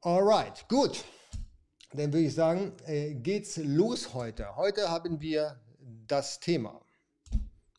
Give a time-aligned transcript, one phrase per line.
[0.00, 1.04] Alright, gut.
[1.90, 4.54] Dann würde ich sagen, äh, geht's los heute.
[4.54, 5.60] Heute haben wir
[6.06, 6.80] das Thema.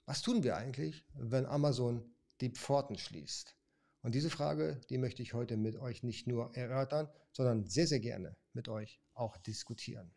[0.05, 2.04] Was tun wir eigentlich, wenn Amazon
[2.42, 3.55] die Pforten schließt?
[4.02, 8.01] Und diese Frage, die möchte ich heute mit euch nicht nur erörtern, sondern sehr, sehr
[8.01, 10.12] gerne mit euch auch diskutieren.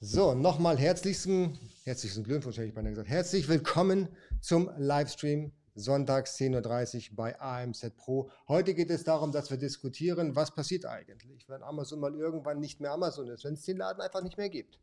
[0.00, 3.10] So, nochmal herzlichsten, herzlichsten Glückwunsch, hätte ich beinahe gesagt.
[3.10, 4.08] Herzlich willkommen
[4.40, 8.30] zum Livestream sonntags 10.30 Uhr bei AMZ Pro.
[8.48, 12.80] Heute geht es darum, dass wir diskutieren, was passiert eigentlich, wenn Amazon mal irgendwann nicht
[12.80, 14.80] mehr Amazon ist, wenn es den Laden einfach nicht mehr gibt.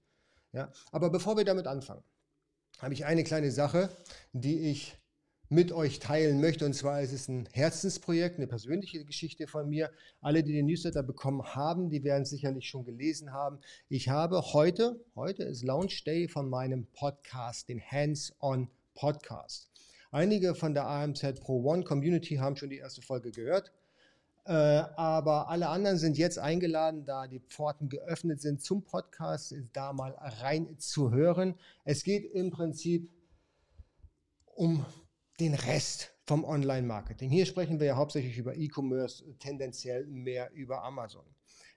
[0.51, 0.71] Ja?
[0.91, 2.03] Aber bevor wir damit anfangen,
[2.79, 3.89] habe ich eine kleine Sache,
[4.33, 5.00] die ich
[5.51, 6.65] mit euch teilen möchte.
[6.65, 9.91] Und zwar ist es ein Herzensprojekt, eine persönliche Geschichte von mir.
[10.21, 13.59] Alle, die den Newsletter bekommen haben, die werden es sicherlich schon gelesen haben.
[13.89, 19.69] Ich habe heute, heute ist Launch Day von meinem Podcast, den Hands-on Podcast.
[20.09, 23.73] Einige von der AMZ Pro One Community haben schon die erste Folge gehört.
[24.45, 29.91] Äh, aber alle anderen sind jetzt eingeladen, da die Pforten geöffnet sind zum Podcast, da
[29.91, 31.55] mal rein zu hören.
[31.83, 33.11] Es geht im Prinzip
[34.45, 34.85] um
[35.41, 37.31] den Rest vom Online-Marketing.
[37.31, 41.25] Hier sprechen wir ja hauptsächlich über E-Commerce, tendenziell mehr über Amazon.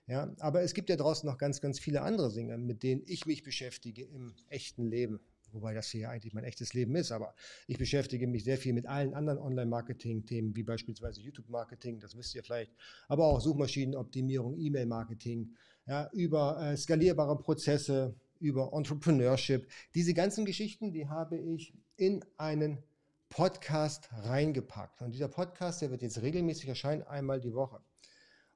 [0.05, 3.25] Ja, aber es gibt ja draußen noch ganz, ganz viele andere Dinge, mit denen ich
[3.25, 5.19] mich beschäftige im echten Leben.
[5.51, 7.33] Wobei das hier eigentlich mein echtes Leben ist, aber
[7.65, 12.43] ich beschäftige mich sehr viel mit allen anderen Online-Marketing-Themen, wie beispielsweise YouTube-Marketing, das wisst ihr
[12.43, 12.71] vielleicht,
[13.07, 15.55] aber auch Suchmaschinenoptimierung, E-Mail-Marketing,
[15.87, 19.67] ja, über äh, skalierbare Prozesse, über Entrepreneurship.
[19.95, 22.83] Diese ganzen Geschichten, die habe ich in einen
[23.29, 25.01] Podcast reingepackt.
[25.01, 27.81] Und dieser Podcast, der wird jetzt regelmäßig erscheinen, einmal die Woche.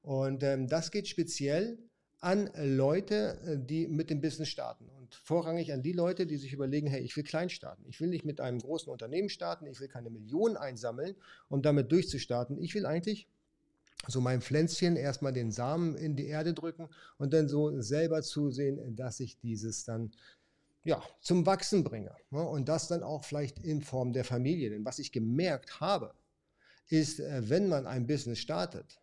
[0.02, 1.78] Und ähm, das geht speziell
[2.22, 4.90] an Leute, äh, die mit dem Business starten.
[4.90, 7.84] Und vorrangig an die Leute, die sich überlegen, hey, ich will klein starten.
[7.88, 9.66] Ich will nicht mit einem großen Unternehmen starten.
[9.68, 11.16] Ich will keine Millionen einsammeln,
[11.48, 12.62] um damit durchzustarten.
[12.62, 13.28] Ich will eigentlich
[14.08, 18.96] so mein Pflänzchen erstmal den Samen in die Erde drücken und dann so selber zusehen,
[18.96, 20.12] dass ich dieses dann
[20.90, 22.16] ja, zum Wachsen bringe.
[22.32, 22.42] Ne?
[22.42, 24.72] Und das dann auch vielleicht in Form der Familie.
[24.72, 26.16] Denn was ich gemerkt habe,
[26.88, 29.00] ist, äh, wenn man ein Business startet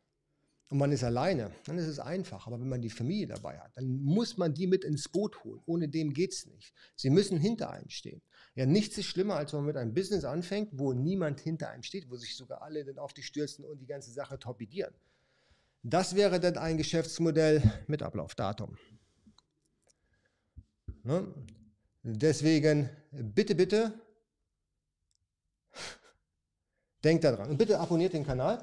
[0.69, 2.49] und man ist alleine, dann ist es einfach.
[2.49, 5.61] Aber wenn man die Familie dabei hat, dann muss man die mit ins Boot holen.
[5.65, 6.75] Ohne dem geht es nicht.
[6.97, 8.21] Sie müssen hinter einem stehen.
[8.57, 11.85] Ja, nichts ist schlimmer, als wenn man mit einem Business anfängt, wo niemand hinter einem
[11.85, 14.93] steht, wo sich sogar alle dann auf die stürzen und die ganze Sache torpedieren.
[15.85, 18.77] Das wäre dann ein Geschäftsmodell mit Ablaufdatum.
[21.05, 21.33] Ne?
[22.09, 23.93] Deswegen bitte, bitte,
[27.03, 27.51] denkt daran.
[27.51, 28.63] Und bitte abonniert den Kanal,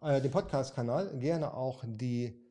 [0.00, 2.42] äh, den Podcast-Kanal, gerne auch die,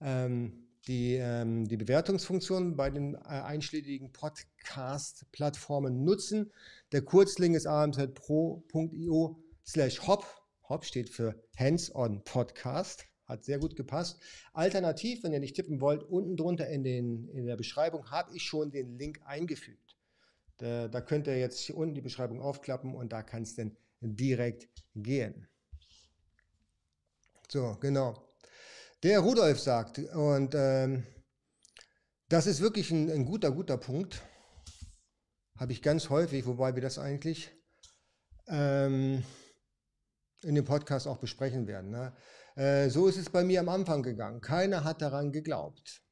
[0.00, 6.50] ähm, die, ähm, die Bewertungsfunktion bei den äh, einschlägigen Podcast-Plattformen nutzen.
[6.90, 10.26] Der Kurzlink ist amzpro.io slash hop.
[10.68, 13.04] Hop steht für Hands-on Podcast.
[13.26, 14.20] Hat sehr gut gepasst.
[14.54, 18.42] Alternativ, wenn ihr nicht tippen wollt, unten drunter in, den, in der Beschreibung habe ich
[18.42, 19.83] schon den Link eingefügt.
[20.58, 23.76] Da, da könnt ihr jetzt hier unten die Beschreibung aufklappen und da kann es dann
[24.00, 25.48] direkt gehen.
[27.50, 28.14] So, genau.
[29.02, 31.04] Der Rudolf sagt, und ähm,
[32.28, 34.22] das ist wirklich ein, ein, guter, guter Punkt.
[35.56, 37.50] Habe ich ganz häufig, wobei wir das eigentlich
[38.48, 39.22] ähm,
[40.42, 41.90] in dem Podcast auch besprechen werden.
[41.90, 42.16] Ne?
[42.56, 44.40] Äh, so ist es bei mir am Anfang gegangen.
[44.40, 46.03] Keiner hat daran geglaubt.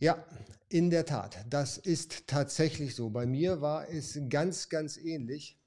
[0.00, 0.24] Ja,
[0.68, 3.10] in der Tat, das ist tatsächlich so.
[3.10, 5.58] Bei mir war es ganz, ganz ähnlich.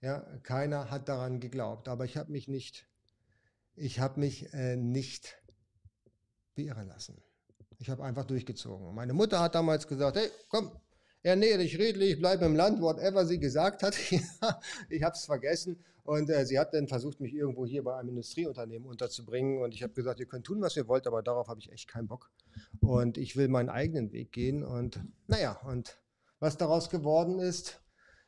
[0.00, 2.86] Ja, keiner hat daran geglaubt, aber ich habe mich nicht,
[3.74, 5.36] ich habe mich äh, nicht
[6.54, 7.20] beirren lassen.
[7.78, 8.94] Ich habe einfach durchgezogen.
[8.94, 10.70] Meine Mutter hat damals gesagt, hey, komm,
[11.22, 13.96] ernähre dich redlich, bleib im Land, whatever sie gesagt hat.
[14.88, 15.78] ich habe es vergessen.
[16.04, 19.60] Und äh, sie hat dann versucht, mich irgendwo hier bei einem Industrieunternehmen unterzubringen.
[19.60, 21.86] Und ich habe gesagt, ihr könnt tun, was ihr wollt, aber darauf habe ich echt
[21.86, 22.30] keinen Bock.
[22.80, 24.64] Und ich will meinen eigenen Weg gehen.
[24.64, 26.00] Und naja, und
[26.38, 27.82] was daraus geworden ist,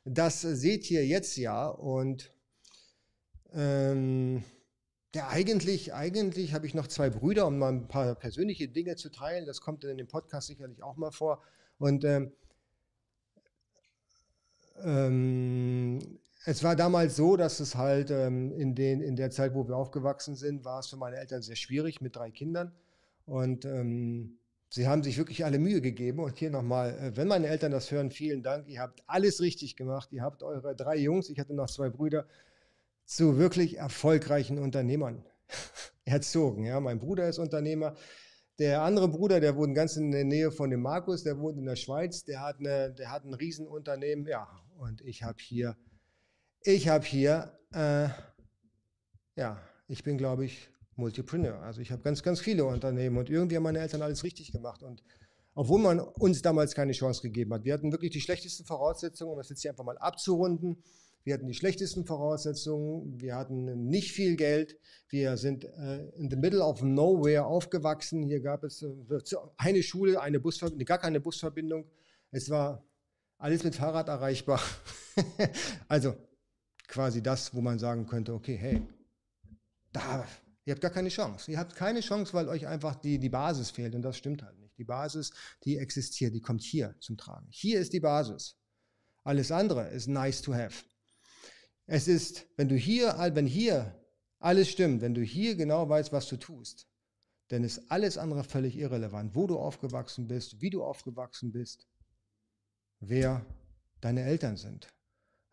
[0.04, 1.68] das seht ihr jetzt ja.
[1.68, 2.30] Und
[3.54, 4.44] ähm,
[5.14, 9.10] ja, eigentlich, eigentlich habe ich noch zwei Brüder, um mal ein paar persönliche Dinge zu
[9.10, 9.46] teilen.
[9.46, 11.42] Das kommt in dem Podcast sicherlich auch mal vor.
[11.78, 12.32] Und ähm,
[14.84, 15.98] ähm,
[16.44, 19.76] es war damals so, dass es halt ähm, in, den, in der Zeit, wo wir
[19.76, 22.72] aufgewachsen sind, war es für meine Eltern sehr schwierig mit drei Kindern.
[23.26, 24.38] Und ähm,
[24.70, 26.20] sie haben sich wirklich alle Mühe gegeben.
[26.20, 28.66] Und hier nochmal, äh, wenn meine Eltern das hören, vielen Dank.
[28.68, 30.08] Ihr habt alles richtig gemacht.
[30.12, 32.26] Ihr habt eure drei Jungs, ich hatte noch zwei Brüder,
[33.04, 35.24] zu wirklich erfolgreichen Unternehmern
[36.04, 36.64] erzogen.
[36.64, 37.96] Ja, mein Bruder ist Unternehmer.
[38.58, 41.64] Der andere Bruder, der wohnt ganz in der Nähe von dem Markus, der wohnt in
[41.64, 44.26] der Schweiz, der hat, eine, der hat ein Riesenunternehmen.
[44.26, 44.48] Ja,
[44.80, 45.76] und ich habe hier
[46.62, 48.08] Ich habe hier, äh,
[49.34, 51.62] ja, ich bin, glaube ich, Multipreneur.
[51.62, 54.82] Also ich habe ganz, ganz viele Unternehmen und irgendwie haben meine Eltern alles richtig gemacht.
[54.82, 55.02] Und
[55.54, 59.38] obwohl man uns damals keine Chance gegeben hat, wir hatten wirklich die schlechtesten Voraussetzungen, um
[59.38, 60.82] das jetzt hier einfach mal abzurunden.
[61.24, 64.78] Wir hatten die schlechtesten Voraussetzungen, wir hatten nicht viel Geld,
[65.08, 68.22] wir sind äh, in the middle of nowhere aufgewachsen.
[68.22, 68.88] Hier gab es äh,
[69.56, 71.86] eine Schule, eine Busverbindung, gar keine Busverbindung.
[72.30, 72.84] Es war
[73.40, 74.60] alles mit Fahrrad erreichbar.
[75.88, 76.14] also
[76.86, 78.82] quasi das, wo man sagen könnte, okay, hey,
[79.92, 80.26] da,
[80.64, 81.50] ihr habt gar keine Chance.
[81.50, 84.58] Ihr habt keine Chance, weil euch einfach die, die Basis fehlt und das stimmt halt
[84.58, 84.76] nicht.
[84.76, 85.32] Die Basis,
[85.64, 87.46] die existiert, die kommt hier zum Tragen.
[87.50, 88.56] Hier ist die Basis.
[89.24, 90.84] Alles andere ist nice to have.
[91.86, 93.98] Es ist, wenn du hier, wenn hier
[94.38, 96.86] alles stimmt, wenn du hier genau weißt, was du tust,
[97.48, 101.89] dann ist alles andere völlig irrelevant, wo du aufgewachsen bist, wie du aufgewachsen bist,
[103.00, 103.44] wer
[104.00, 104.88] deine Eltern sind.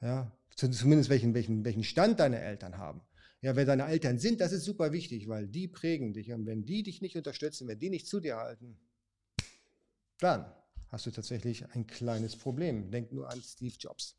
[0.01, 3.01] Ja, zumindest welchen, welchen, welchen Stand deine Eltern haben.
[3.41, 6.31] Ja, wer deine Eltern sind, das ist super wichtig, weil die prägen dich.
[6.31, 8.79] Und wenn die dich nicht unterstützen, wenn die nicht zu dir halten,
[10.19, 10.51] dann
[10.89, 12.89] hast du tatsächlich ein kleines Problem.
[12.91, 14.17] Denk nur an Steve Jobs.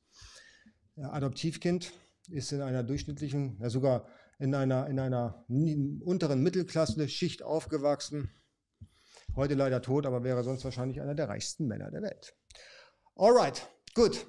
[0.96, 1.92] Adoptivkind,
[2.30, 4.06] ist in einer durchschnittlichen, ja sogar
[4.38, 8.30] in einer, in einer unteren Mittelklasse-Schicht aufgewachsen.
[9.34, 12.36] Heute leider tot, aber wäre sonst wahrscheinlich einer der reichsten Männer der Welt.
[13.20, 14.28] Alright, gut.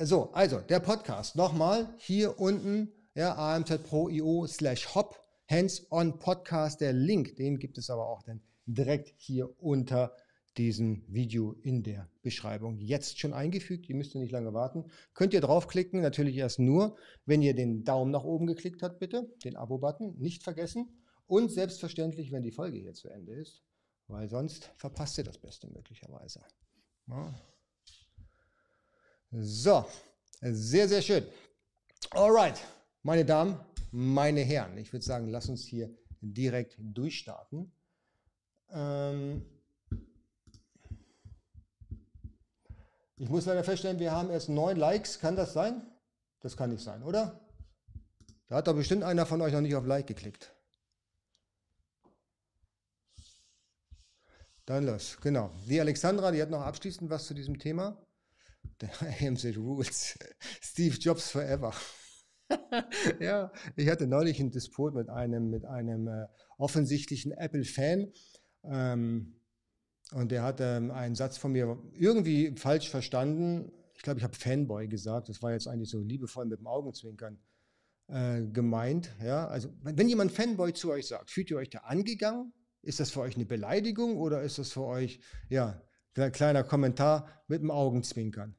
[0.00, 1.36] So, also der Podcast.
[1.36, 6.80] Nochmal hier unten, ja, amzpro.io slash hop, hands-on Podcast.
[6.80, 10.16] Der Link, den gibt es aber auch dann direkt hier unter
[10.56, 13.86] diesem Video in der Beschreibung jetzt schon eingefügt.
[13.90, 14.90] Ihr müsst nicht lange warten.
[15.12, 19.30] Könnt ihr draufklicken, natürlich erst nur, wenn ihr den Daumen nach oben geklickt habt, bitte,
[19.44, 20.88] den Abo-Button, nicht vergessen.
[21.26, 23.62] Und selbstverständlich, wenn die Folge hier zu Ende ist,
[24.06, 26.40] weil sonst verpasst ihr das Beste möglicherweise.
[27.06, 27.34] Ja.
[29.30, 29.84] So,
[30.40, 31.26] sehr, sehr schön.
[32.10, 32.60] Alright,
[33.02, 33.58] meine Damen,
[33.92, 35.90] meine Herren, ich würde sagen, lass uns hier
[36.20, 37.72] direkt durchstarten.
[38.70, 39.44] Ähm,
[43.20, 45.18] Ich muss leider feststellen, wir haben erst neun Likes.
[45.18, 45.82] Kann das sein?
[46.40, 47.38] Das kann nicht sein, oder?
[48.48, 50.54] Da hat doch bestimmt einer von euch noch nicht auf Like geklickt.
[54.64, 55.50] Dann los, genau.
[55.68, 57.94] Die Alexandra, die hat noch abschließend was zu diesem Thema.
[58.80, 58.90] Der
[59.20, 60.18] AMZ Rules.
[60.60, 61.74] Steve Jobs Forever.
[63.20, 66.26] ja, ich hatte neulich einen Disput mit einem, mit einem äh,
[66.58, 68.12] offensichtlichen Apple-Fan.
[68.64, 69.40] Ähm,
[70.12, 73.72] und der hat ähm, einen Satz von mir irgendwie falsch verstanden.
[73.94, 75.28] Ich glaube, ich habe Fanboy gesagt.
[75.28, 77.38] Das war jetzt eigentlich so liebevoll mit dem Augenzwinkern
[78.08, 79.14] äh, gemeint.
[79.22, 79.46] Ja?
[79.46, 82.52] Also, wenn, jemand Fanboy zu euch sagt, fühlt ihr euch da angegangen?
[82.82, 85.82] Ist das für euch eine Beleidigung oder ist das für euch, ja,
[86.14, 88.54] kleiner Kommentar mit dem Augenzwinkern?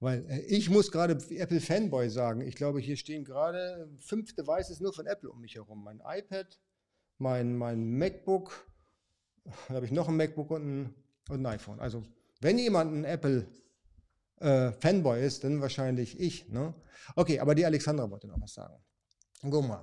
[0.00, 2.40] Weil äh, ich muss gerade Apple Fanboy sagen.
[2.42, 5.82] Ich glaube, hier stehen gerade fünf Devices nur von Apple um mich herum.
[5.82, 6.58] Mein iPad,
[7.18, 8.66] mein, mein MacBook,
[9.44, 10.94] dann habe ich noch ein MacBook und ein,
[11.28, 11.80] und ein iPhone.
[11.80, 12.02] Also,
[12.40, 13.46] wenn jemand ein Apple
[14.40, 16.48] äh, Fanboy ist, dann wahrscheinlich ich.
[16.48, 16.74] Ne?
[17.16, 18.74] Okay, aber die Alexandra wollte noch was sagen.
[19.42, 19.82] Guck mal.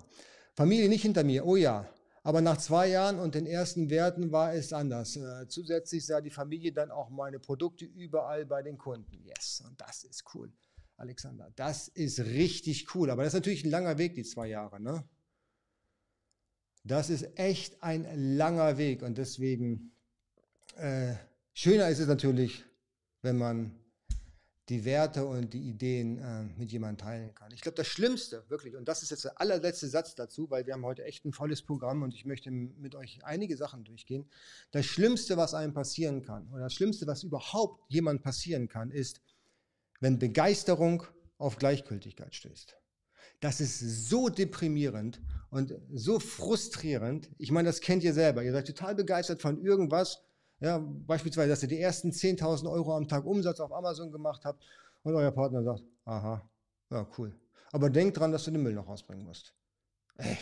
[0.55, 1.85] Familie nicht hinter mir, oh ja.
[2.25, 5.15] Aber nach zwei Jahren und den ersten Werten war es anders.
[5.15, 9.23] Äh, zusätzlich sah die Familie dann auch meine Produkte überall bei den Kunden.
[9.23, 10.51] Yes, und das ist cool,
[10.97, 11.51] Alexander.
[11.55, 13.11] Das ist richtig cool.
[13.11, 14.81] Aber das ist natürlich ein langer Weg, die zwei Jahre.
[14.81, 15.07] Ne?
[16.83, 19.91] Das ist echt ein langer Weg und deswegen
[20.77, 21.13] äh,
[21.53, 22.65] schöner ist es natürlich,
[23.21, 23.79] wenn man
[24.69, 27.51] die Werte und die Ideen äh, mit jemandem teilen kann.
[27.51, 30.73] Ich glaube, das Schlimmste, wirklich, und das ist jetzt der allerletzte Satz dazu, weil wir
[30.73, 34.27] haben heute echt ein volles Programm und ich möchte mit euch einige Sachen durchgehen.
[34.71, 39.21] Das Schlimmste, was einem passieren kann, oder das Schlimmste, was überhaupt jemand passieren kann, ist,
[39.99, 41.03] wenn Begeisterung
[41.37, 42.75] auf Gleichgültigkeit stößt.
[43.41, 47.29] Das ist so deprimierend und so frustrierend.
[47.37, 48.43] Ich meine, das kennt ihr selber.
[48.43, 50.23] Ihr seid total begeistert von irgendwas.
[50.59, 54.63] Ja, beispielsweise, dass ihr die ersten 10.000 Euro am Tag Umsatz auf Amazon gemacht habt
[55.03, 56.41] und euer Partner sagt, aha,
[56.89, 57.33] ja, cool.
[57.71, 59.53] Aber denkt dran, dass du den Müll noch rausbringen musst.
[60.17, 60.37] Ey,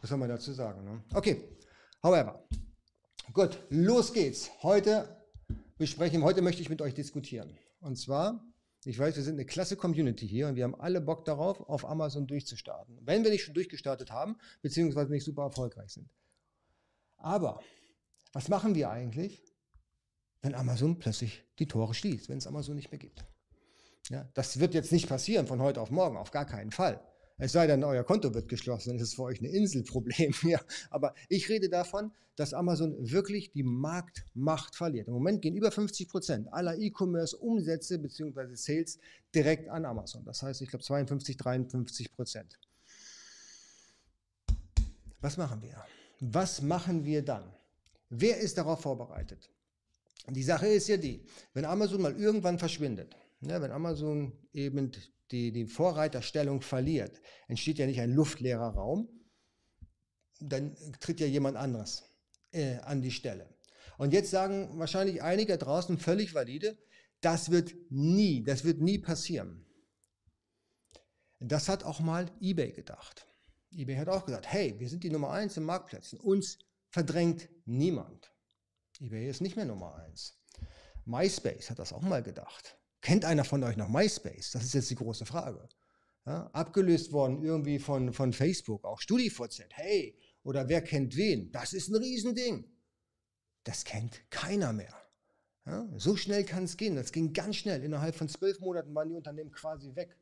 [0.00, 0.84] was soll man dazu sagen?
[0.84, 1.04] Ne?
[1.14, 1.42] Okay,
[2.02, 2.42] however.
[3.32, 4.50] Gut, los geht's.
[4.62, 5.24] Heute
[5.76, 7.58] besprechen, heute möchte ich mit euch diskutieren.
[7.80, 8.40] Und zwar
[8.86, 11.84] ich weiß, wir sind eine klasse Community hier und wir haben alle Bock darauf, auf
[11.84, 12.96] Amazon durchzustarten.
[13.02, 16.08] Wenn wir nicht schon durchgestartet haben, beziehungsweise nicht super erfolgreich sind.
[17.16, 17.60] Aber
[18.36, 19.42] was machen wir eigentlich,
[20.42, 23.24] wenn Amazon plötzlich die Tore schließt, wenn es Amazon nicht mehr gibt?
[24.10, 27.00] Ja, das wird jetzt nicht passieren von heute auf morgen, auf gar keinen Fall.
[27.38, 30.34] Es sei denn, euer Konto wird geschlossen, dann ist es für euch ein Inselproblem.
[30.42, 30.60] Ja.
[30.90, 35.08] Aber ich rede davon, dass Amazon wirklich die Marktmacht verliert.
[35.08, 38.54] Im Moment gehen über 50 Prozent aller E-Commerce-Umsätze bzw.
[38.54, 38.98] Sales
[39.34, 40.26] direkt an Amazon.
[40.26, 42.58] Das heißt, ich glaube 52, 53 Prozent.
[45.22, 45.82] Was machen wir?
[46.20, 47.55] Was machen wir dann?
[48.08, 49.50] Wer ist darauf vorbereitet?
[50.28, 54.90] Die Sache ist ja die, wenn Amazon mal irgendwann verschwindet, ja, wenn Amazon eben
[55.30, 59.08] die, die Vorreiterstellung verliert, entsteht ja nicht ein luftleerer Raum,
[60.40, 62.04] dann tritt ja jemand anderes
[62.52, 63.54] äh, an die Stelle.
[63.98, 66.76] Und jetzt sagen wahrscheinlich einige draußen völlig valide,
[67.20, 69.64] das wird nie, das wird nie passieren.
[71.38, 73.26] Das hat auch mal eBay gedacht.
[73.70, 76.58] eBay hat auch gesagt, hey, wir sind die Nummer eins im Marktplätzen, uns
[76.90, 78.32] verdrängt niemand.
[79.00, 80.38] eBay ist nicht mehr Nummer eins.
[81.04, 82.78] MySpace hat das auch mal gedacht.
[83.00, 84.50] Kennt einer von euch noch MySpace?
[84.52, 85.68] Das ist jetzt die große Frage.
[86.24, 89.68] Ja, abgelöst worden irgendwie von, von Facebook, auch StudiVZ.
[89.70, 91.52] Hey, oder wer kennt wen?
[91.52, 92.64] Das ist ein Riesending.
[93.62, 94.94] Das kennt keiner mehr.
[95.66, 96.96] Ja, so schnell kann es gehen.
[96.96, 97.82] Das ging ganz schnell.
[97.82, 100.16] Innerhalb von zwölf Monaten waren die Unternehmen quasi weg.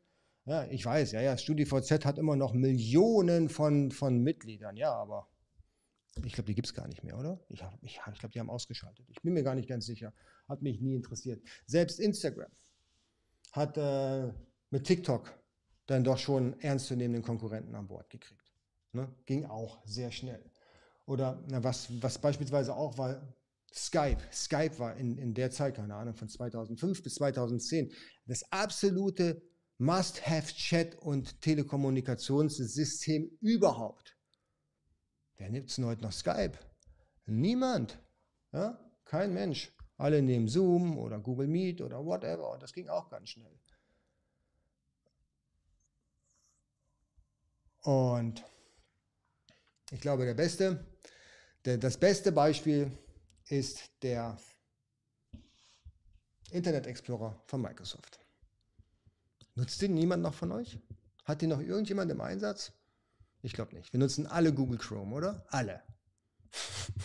[0.47, 5.27] Ja, ich weiß, ja, ja, StudiVZ hat immer noch Millionen von, von Mitgliedern, ja, aber
[6.23, 7.41] ich glaube, die gibt es gar nicht mehr, oder?
[7.49, 9.07] Ich, ich, ich glaube, die haben ausgeschaltet.
[9.09, 10.13] Ich bin mir gar nicht ganz sicher.
[10.49, 11.43] Hat mich nie interessiert.
[11.67, 12.51] Selbst Instagram
[13.53, 14.33] hat äh,
[14.71, 15.33] mit TikTok
[15.87, 18.53] dann doch schon ernstzunehmenden Konkurrenten an Bord gekriegt.
[18.93, 19.13] Ne?
[19.27, 20.51] Ging auch sehr schnell.
[21.07, 23.35] Oder na, was, was beispielsweise auch war,
[23.73, 24.19] Skype.
[24.33, 27.93] Skype war in, in der Zeit, keine Ahnung, von 2005 bis 2010
[28.27, 29.43] das absolute
[29.79, 34.14] Must-Have-Chat- und Telekommunikationssystem überhaupt.
[35.37, 36.59] Wer nimmt denn heute noch Skype?
[37.27, 37.99] Niemand.
[38.53, 38.79] Ja?
[39.05, 39.73] Kein Mensch.
[39.97, 42.51] Alle nehmen Zoom oder Google Meet oder whatever.
[42.53, 43.59] Und das ging auch ganz schnell.
[47.83, 48.43] Und
[49.91, 50.85] ich glaube, der beste,
[51.65, 52.91] der, das beste Beispiel
[53.49, 54.39] ist der
[56.51, 58.19] Internet Explorer von Microsoft.
[59.55, 60.79] Nutzt den niemand noch von euch?
[61.25, 62.73] Hat den noch irgendjemand im Einsatz?
[63.45, 63.93] Ich glaube nicht.
[63.93, 65.45] Wir nutzen alle Google Chrome, oder?
[65.51, 65.83] Alle.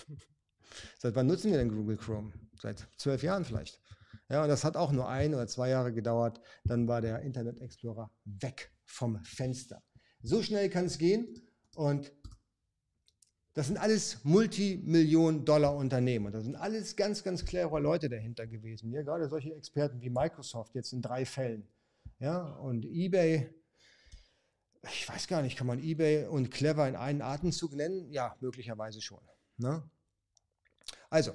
[0.97, 2.31] Seit wann nutzen wir denn Google Chrome?
[2.61, 3.81] Seit zwölf Jahren vielleicht.
[4.29, 6.39] Ja, und das hat auch nur ein oder zwei Jahre gedauert.
[6.63, 9.83] Dann war der Internet Explorer weg vom Fenster.
[10.21, 11.27] So schnell kann es gehen
[11.75, 12.13] und
[13.53, 16.27] das sind alles Multimillionen-Dollar-Unternehmen.
[16.27, 18.93] Und da sind alles ganz, ganz clevere Leute dahinter gewesen.
[18.93, 21.67] Ja, gerade solche Experten wie Microsoft jetzt in drei Fällen.
[22.19, 23.53] Ja, und eBay,
[24.83, 28.11] ich weiß gar nicht, kann man eBay und Clever in einen Atemzug nennen?
[28.11, 29.19] Ja, möglicherweise schon.
[29.57, 29.83] Ne?
[31.09, 31.33] Also,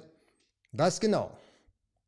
[0.71, 1.37] was genau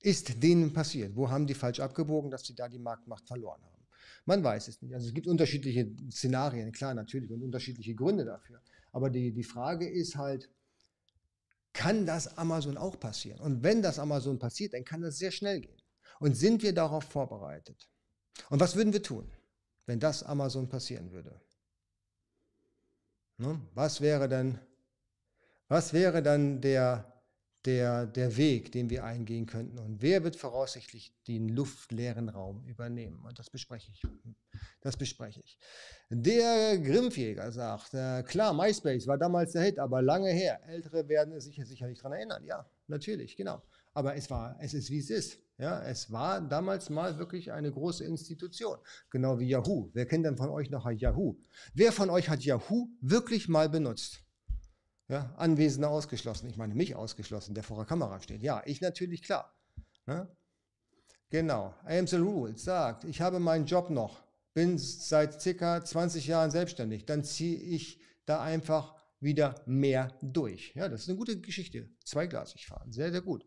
[0.02, 1.16] ist denen passiert?
[1.16, 3.88] Wo haben die falsch abgebogen, dass sie da die Marktmacht verloren haben?
[4.26, 4.94] Man weiß es nicht.
[4.94, 8.62] Also es gibt unterschiedliche Szenarien, klar, natürlich, und unterschiedliche Gründe dafür.
[8.92, 10.50] Aber die, die Frage ist halt,
[11.74, 13.40] kann das Amazon auch passieren?
[13.40, 15.78] Und wenn das Amazon passiert, dann kann das sehr schnell gehen.
[16.20, 17.90] Und sind wir darauf vorbereitet?
[18.50, 19.32] Und was würden wir tun,
[19.88, 21.42] wenn das Amazon passieren würde?
[23.38, 23.60] Ne?
[23.74, 24.60] Was wäre dann,
[25.68, 27.18] was wäre dann der
[27.68, 33.20] der, der Weg, den wir eingehen könnten und wer wird voraussichtlich den luftleeren Raum übernehmen.
[33.26, 34.02] Und das bespreche ich.
[34.80, 35.60] Das bespreche ich.
[36.10, 40.62] Der Grimpfjäger sagt, äh, klar, MySpace war damals der Hit, aber lange her.
[40.66, 42.46] Ältere werden sich sicherlich daran erinnern.
[42.46, 43.62] Ja, natürlich, genau.
[43.98, 45.40] Aber es war, es ist wie es ist.
[45.58, 48.78] Ja, es war damals mal wirklich eine große Institution.
[49.10, 49.90] Genau wie Yahoo.
[49.94, 51.36] Wer kennt denn von euch noch Yahoo?
[51.74, 54.20] Wer von euch hat Yahoo wirklich mal benutzt?
[55.08, 56.48] Ja, Anwesende ausgeschlossen.
[56.48, 58.44] Ich meine, mich ausgeschlossen, der vor der Kamera steht.
[58.44, 59.52] Ja, ich natürlich, klar.
[60.06, 60.28] Ne?
[61.32, 61.74] Genau.
[61.84, 64.24] Amsel Rules sagt, ich habe meinen Job noch,
[64.54, 67.08] bin seit circa 20 Jahren selbstständig.
[67.08, 70.76] Dann ziehe ich da einfach wieder mehr durch.
[70.76, 71.90] Ja, das ist eine gute Geschichte.
[72.06, 72.92] Zweiglasig fahren.
[72.92, 73.44] Sehr, sehr gut.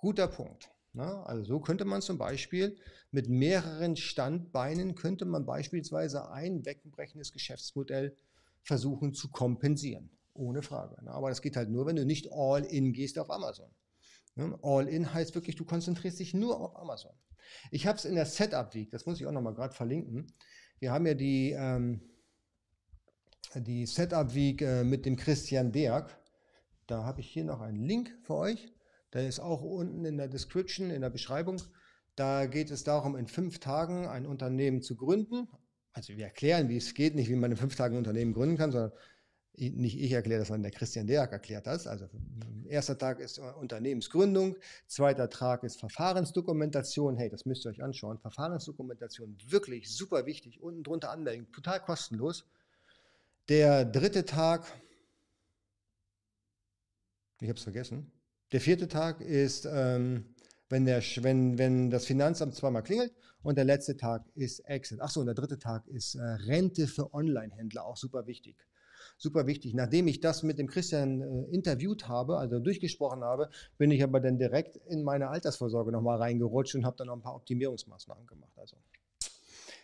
[0.00, 0.70] Guter Punkt.
[0.92, 2.76] Na, also so könnte man zum Beispiel
[3.12, 8.16] mit mehreren Standbeinen, könnte man beispielsweise ein wegbrechendes Geschäftsmodell
[8.62, 10.10] versuchen zu kompensieren.
[10.34, 11.04] Ohne Frage.
[11.04, 11.10] Ne?
[11.10, 13.70] Aber das geht halt nur, wenn du nicht all in gehst auf Amazon.
[14.34, 14.58] Ne?
[14.62, 17.12] All in heißt wirklich, du konzentrierst dich nur auf Amazon.
[17.70, 20.32] Ich habe es in der Setup Week, das muss ich auch nochmal gerade verlinken.
[20.78, 22.00] Wir haben ja die, ähm,
[23.54, 26.16] die Setup Week äh, mit dem Christian Derg.
[26.86, 28.72] Da habe ich hier noch einen Link für euch.
[29.12, 31.60] Der ist auch unten in der Description, in der Beschreibung.
[32.16, 35.48] Da geht es darum, in fünf Tagen ein Unternehmen zu gründen.
[35.92, 38.56] Also wir erklären, wie es geht, nicht wie man in fünf Tagen ein Unternehmen gründen
[38.56, 38.92] kann, sondern
[39.54, 41.86] nicht ich erkläre das, sondern der Christian Deak erklärt das.
[41.86, 42.08] Also
[42.68, 47.16] erster Tag ist Unternehmensgründung, zweiter Tag ist Verfahrensdokumentation.
[47.16, 48.18] Hey, das müsst ihr euch anschauen.
[48.18, 50.62] Verfahrensdokumentation, wirklich super wichtig.
[50.62, 52.46] Unten drunter anmelden, total kostenlos.
[53.48, 54.64] Der dritte Tag,
[57.40, 58.12] ich habe es vergessen.
[58.52, 60.24] Der vierte Tag ist, ähm,
[60.68, 65.00] wenn, der, wenn, wenn das Finanzamt zweimal klingelt und der letzte Tag ist Exit.
[65.00, 68.56] Achso, und der dritte Tag ist äh, Rente für Online-Händler, auch super wichtig.
[69.18, 69.74] Super wichtig.
[69.74, 74.18] Nachdem ich das mit dem Christian äh, interviewt habe, also durchgesprochen habe, bin ich aber
[74.18, 78.58] dann direkt in meine Altersvorsorge nochmal reingerutscht und habe dann noch ein paar Optimierungsmaßnahmen gemacht.
[78.58, 78.76] Also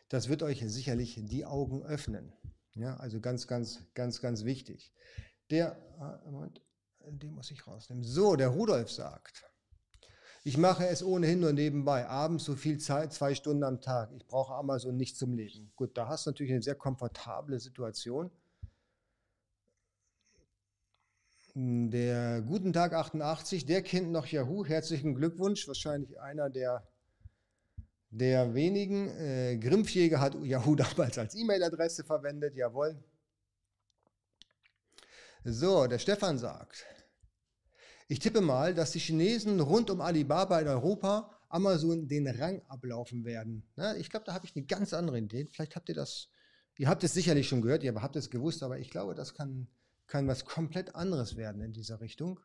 [0.09, 2.33] das wird euch sicherlich die Augen öffnen.
[2.75, 4.93] Ja, also ganz, ganz, ganz, ganz wichtig.
[5.51, 6.61] Der, äh, Moment,
[7.13, 8.05] den muss ich rausnehmen.
[8.05, 9.45] So, der Rudolf sagt,
[10.45, 14.13] ich mache es ohnehin nur nebenbei, abends so viel Zeit, zwei Stunden am Tag.
[14.13, 15.73] Ich brauche Amazon nicht zum Leben.
[15.77, 18.31] Gut, da hast du natürlich eine sehr komfortable Situation.
[21.55, 24.65] Der Guten Tag 88, der kennt noch Yahoo.
[24.65, 25.67] Herzlichen Glückwunsch.
[25.67, 26.87] Wahrscheinlich einer der,
[28.11, 29.09] der wenigen.
[29.19, 32.55] Äh, Grimpfjäger hat Yahoo damals als E-Mail-Adresse verwendet.
[32.55, 33.03] Jawohl.
[35.49, 36.85] So, der Stefan sagt,
[38.09, 43.25] ich tippe mal, dass die Chinesen rund um Alibaba in Europa Amazon den Rang ablaufen
[43.25, 43.65] werden.
[43.99, 45.49] Ich glaube, da habe ich eine ganz andere Idee.
[45.51, 46.29] Vielleicht habt ihr das,
[46.77, 49.67] ihr habt es sicherlich schon gehört, ihr habt es gewusst, aber ich glaube, das kann,
[50.07, 52.41] kann was komplett anderes werden in dieser Richtung.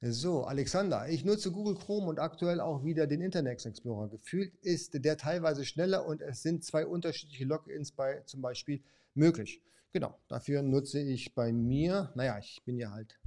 [0.00, 4.08] So, Alexander, ich nutze Google Chrome und aktuell auch wieder den Internet Explorer.
[4.08, 8.82] Gefühlt ist der teilweise schneller und es sind zwei unterschiedliche Logins bei zum Beispiel
[9.14, 9.62] möglich.
[9.92, 13.18] Genau, dafür nutze ich bei mir, naja, ich bin ja halt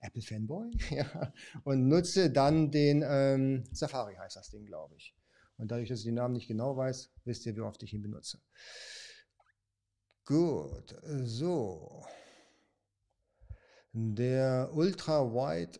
[0.00, 1.32] Apple-Fanboy, ja,
[1.64, 5.14] und nutze dann den ähm, Safari, heißt das Ding, glaube ich.
[5.58, 8.02] Und dadurch, dass ich den Namen nicht genau weiß, wisst ihr, wie oft ich ihn
[8.02, 8.40] benutze.
[10.24, 12.04] Gut, so.
[13.92, 15.78] Der Ultra-Wide,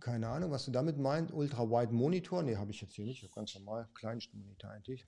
[0.00, 3.24] keine Ahnung, was du damit meint, Ultra-Wide Monitor, ne, habe ich jetzt hier nicht, ich
[3.24, 5.06] habe ganz normal Kleinstmonitor eigentlich.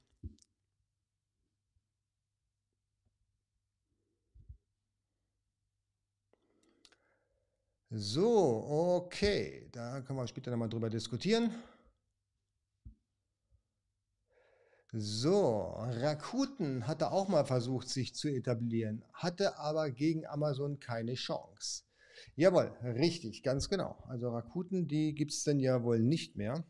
[7.96, 8.64] So,
[8.96, 11.54] okay, da können wir später nochmal drüber diskutieren.
[14.90, 21.85] So, Rakuten hatte auch mal versucht, sich zu etablieren, hatte aber gegen Amazon keine Chance.
[22.35, 24.02] Jawohl, richtig, ganz genau.
[24.09, 26.64] Also Rakuten, die gibt es denn ja wohl nicht mehr.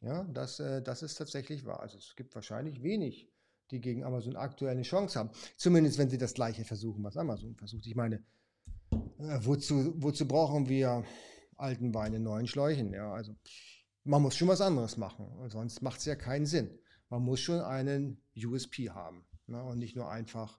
[0.00, 1.80] Ja, das, äh, das ist tatsächlich wahr.
[1.80, 3.28] Also es gibt wahrscheinlich wenig,
[3.70, 5.30] die gegen Amazon aktuell eine Chance haben.
[5.58, 7.86] Zumindest wenn sie das gleiche versuchen, was Amazon versucht.
[7.86, 8.24] Ich meine,
[9.18, 11.04] äh, wozu, wozu brauchen wir
[11.56, 12.92] alten Wein in neuen Schläuchen?
[12.92, 13.34] Ja, also
[14.04, 16.78] man muss schon was anderes machen, sonst macht es ja keinen Sinn.
[17.08, 19.62] Man muss schon einen USP haben ne?
[19.62, 20.58] und nicht nur einfach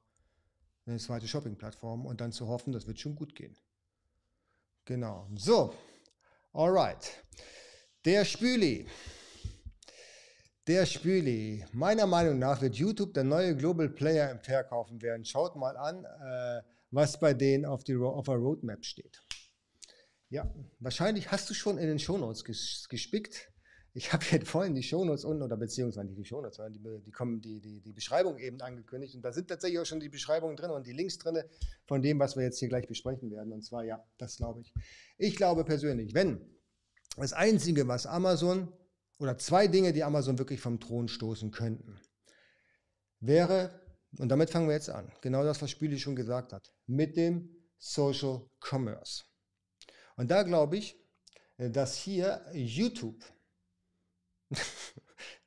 [0.86, 3.58] eine zweite Shopping-Plattform und dann zu hoffen, das wird schon gut gehen.
[4.86, 5.28] Genau.
[5.36, 5.74] So,
[6.54, 7.24] alright.
[8.06, 8.88] Der Spüli.
[10.68, 11.66] Der Spüli.
[11.74, 15.26] Meiner Meinung nach wird YouTube der neue Global Player im Verkaufen werden.
[15.26, 16.06] Schaut mal an.
[16.06, 19.22] Äh, was bei denen auf, die, auf der Roadmap steht.
[20.30, 23.52] Ja, wahrscheinlich hast du schon in den Shownotes ges, gespickt.
[23.94, 27.12] Ich habe hier vorhin die Shownotes unten, oder beziehungsweise nicht die Shownotes, sondern die, die,
[27.12, 29.16] kommen, die, die, die Beschreibung eben angekündigt.
[29.16, 31.44] Und da sind tatsächlich auch schon die Beschreibungen drin und die Links drin
[31.86, 33.54] von dem, was wir jetzt hier gleich besprechen werden.
[33.54, 34.74] Und zwar, ja, das glaube ich.
[35.18, 36.42] Ich glaube persönlich, wenn
[37.18, 38.74] das Einzige, was Amazon,
[39.20, 42.00] oder zwei Dinge, die Amazon wirklich vom Thron stoßen könnten,
[43.20, 43.85] wäre
[44.20, 45.12] und damit fangen wir jetzt an.
[45.22, 46.74] Genau das, was Spüli schon gesagt hat.
[46.88, 49.24] Mit dem Social Commerce.
[50.16, 50.98] Und da glaube ich,
[51.58, 53.24] äh, dass hier YouTube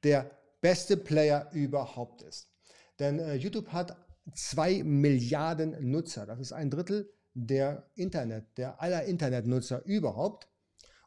[0.02, 2.50] der beste Player überhaupt ist.
[2.98, 3.96] Denn äh, YouTube hat
[4.34, 6.26] zwei Milliarden Nutzer.
[6.26, 10.48] Das ist ein Drittel der Internet, der aller Internetnutzer überhaupt.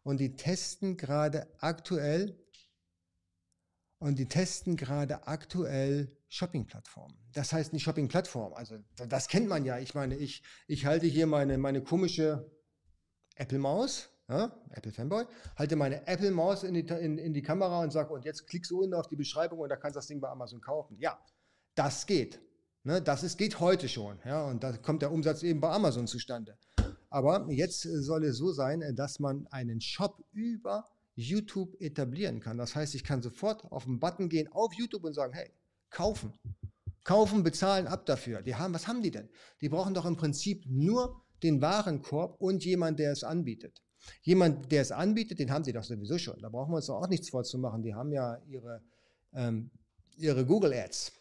[0.03, 2.40] Und die testen gerade aktuell
[4.01, 7.15] und die testen gerade aktuell Shopping-Plattformen.
[7.33, 9.77] Das heißt nicht Shopping-Plattform, also das kennt man ja.
[9.77, 12.49] Ich meine, ich, ich halte hier meine, meine komische
[13.35, 18.25] Apple-Maus, ja, Apple-Fanboy, halte meine Apple-Maus in die, in, in die Kamera und sage, und
[18.25, 20.61] jetzt klickst du unten auf die Beschreibung und da kannst du das Ding bei Amazon
[20.61, 20.97] kaufen.
[20.97, 21.23] Ja,
[21.75, 22.41] das geht.
[22.83, 24.17] Ne, das ist, geht heute schon.
[24.25, 26.57] Ja, und da kommt der Umsatz eben bei Amazon zustande.
[27.11, 32.57] Aber jetzt soll es so sein, dass man einen Shop über YouTube etablieren kann.
[32.57, 35.51] Das heißt, ich kann sofort auf den Button gehen auf YouTube und sagen, hey,
[35.89, 36.33] kaufen.
[37.03, 38.41] Kaufen, bezahlen, ab dafür.
[38.41, 39.29] Die haben, was haben die denn?
[39.59, 43.81] Die brauchen doch im Prinzip nur den Warenkorb und jemand, der es anbietet.
[44.21, 46.39] Jemand, der es anbietet, den haben sie doch sowieso schon.
[46.41, 47.83] Da brauchen wir uns doch auch nichts vorzumachen.
[47.83, 48.81] Die haben ja ihre,
[49.33, 49.71] ähm,
[50.17, 51.11] ihre Google Ads.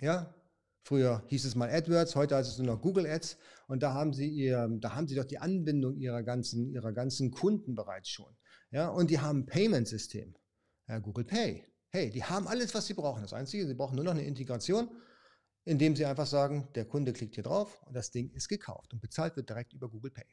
[0.00, 0.34] Ja,
[0.82, 3.38] früher hieß es mal AdWords, heute heißt es nur noch Google Ads.
[3.68, 7.30] Und da haben sie ihr, da haben sie doch die Anbindung ihrer ganzen, ihrer ganzen
[7.30, 8.34] Kunden bereits schon.
[8.72, 10.34] Ja, und die haben ein Payment-System.
[10.88, 11.64] Ja, Google Pay.
[11.90, 13.22] Hey, die haben alles, was sie brauchen.
[13.22, 14.90] Das Einzige, sie brauchen nur noch eine Integration
[15.64, 19.00] indem sie einfach sagen, der Kunde klickt hier drauf und das Ding ist gekauft und
[19.00, 20.26] bezahlt wird direkt über Google Pay.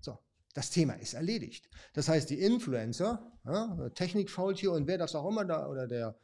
[0.00, 0.18] So,
[0.54, 1.68] das Thema ist erledigt.
[1.92, 6.18] Das heißt, die Influencer, ja, Technikfaultier und wer das auch immer da, oder der,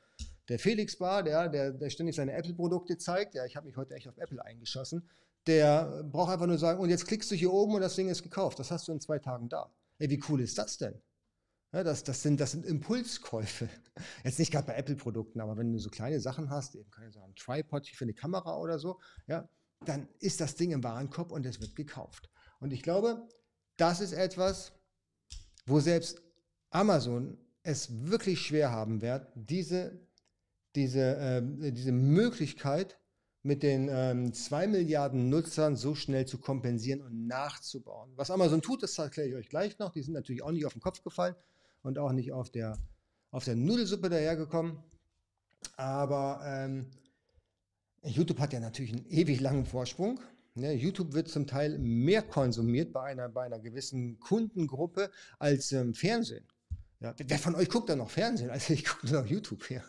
[0.49, 3.95] der Felix Bar, der, der, der ständig seine Apple-Produkte zeigt, ja, ich habe mich heute
[3.95, 5.09] echt auf Apple eingeschossen,
[5.47, 8.23] der braucht einfach nur sagen, und jetzt klickst du hier oben und das Ding ist
[8.23, 8.59] gekauft.
[8.59, 9.73] Das hast du in zwei Tagen da.
[9.99, 11.01] Ey, wie cool ist das denn?
[11.73, 13.69] Ja, das, das, sind, das sind Impulskäufe.
[14.25, 17.15] Jetzt nicht gerade bei Apple-Produkten, aber wenn du so kleine Sachen hast, eben kann ich
[17.15, 19.49] sagen, Tripod für eine Kamera oder so, ja,
[19.85, 22.29] dann ist das Ding im Warenkorb und es wird gekauft.
[22.59, 23.29] Und ich glaube,
[23.77, 24.73] das ist etwas,
[25.65, 26.21] wo selbst
[26.71, 30.01] Amazon es wirklich schwer haben wird, diese,
[30.75, 32.99] diese, äh, diese Möglichkeit
[33.43, 38.13] mit den ähm, 2 Milliarden Nutzern so schnell zu kompensieren und nachzubauen.
[38.17, 39.93] Was Amazon tut, das erkläre ich euch gleich noch.
[39.93, 41.37] Die sind natürlich auch nicht auf den Kopf gefallen
[41.83, 42.79] und auch nicht auf der,
[43.31, 44.79] auf der Nudelsuppe dahergekommen.
[45.77, 46.87] Aber ähm,
[48.03, 50.21] YouTube hat ja natürlich einen ewig langen Vorsprung.
[50.55, 50.73] Ne?
[50.73, 56.47] YouTube wird zum Teil mehr konsumiert bei einer, bei einer gewissen Kundengruppe als ähm, Fernsehen.
[57.01, 58.51] Ja, wer von euch guckt da noch Fernsehen?
[58.51, 59.65] Also ich gucke noch YouTube.
[59.71, 59.83] Ja.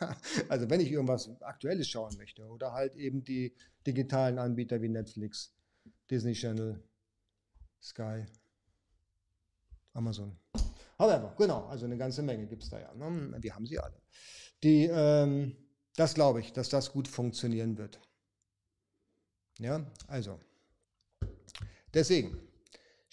[0.47, 3.53] Also wenn ich irgendwas Aktuelles schauen möchte oder halt eben die
[3.85, 5.53] digitalen Anbieter wie Netflix,
[6.09, 6.81] Disney Channel,
[7.81, 8.25] Sky,
[9.93, 10.37] Amazon.
[11.01, 12.93] However, genau, also eine ganze Menge gibt es da ja.
[12.93, 13.35] Ne?
[13.41, 13.99] Wir haben sie alle.
[14.63, 15.55] Die, ähm,
[15.95, 17.99] das glaube ich, dass das gut funktionieren wird.
[19.57, 20.39] Ja, also.
[21.93, 22.39] Deswegen,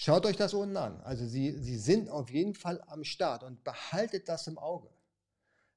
[0.01, 1.01] Schaut euch das unten an.
[1.01, 4.89] Also sie, sie sind auf jeden Fall am Start und behaltet das im Auge.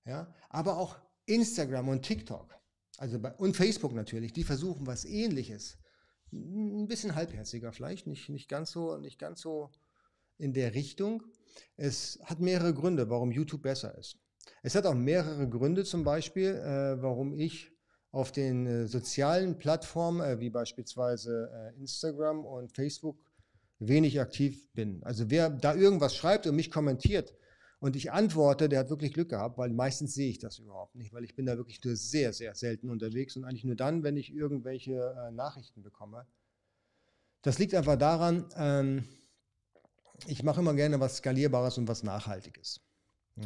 [0.06, 0.32] Ja?
[0.48, 0.96] Aber auch
[1.26, 2.56] Instagram und TikTok,
[2.98, 5.80] also bei, und Facebook natürlich, die versuchen was ähnliches.
[6.32, 9.72] Ein bisschen halbherziger vielleicht, nicht, nicht, ganz so, nicht ganz so
[10.38, 11.24] in der Richtung.
[11.78, 14.18] Es hat mehrere Gründe, warum YouTube besser ist.
[14.64, 17.72] Es hat auch mehrere Gründe zum Beispiel, äh, warum ich
[18.12, 23.18] auf den äh, sozialen Plattformen äh, wie beispielsweise äh, Instagram und Facebook
[23.80, 25.04] wenig aktiv bin.
[25.04, 27.34] Also wer da irgendwas schreibt und mich kommentiert
[27.80, 31.14] und ich antworte, der hat wirklich Glück gehabt, weil meistens sehe ich das überhaupt nicht,
[31.14, 34.18] weil ich bin da wirklich nur sehr, sehr selten unterwegs und eigentlich nur dann, wenn
[34.18, 36.28] ich irgendwelche äh, Nachrichten bekomme.
[37.42, 39.08] Das liegt einfach daran, ähm,
[40.28, 42.82] ich mache immer gerne was Skalierbares und was Nachhaltiges.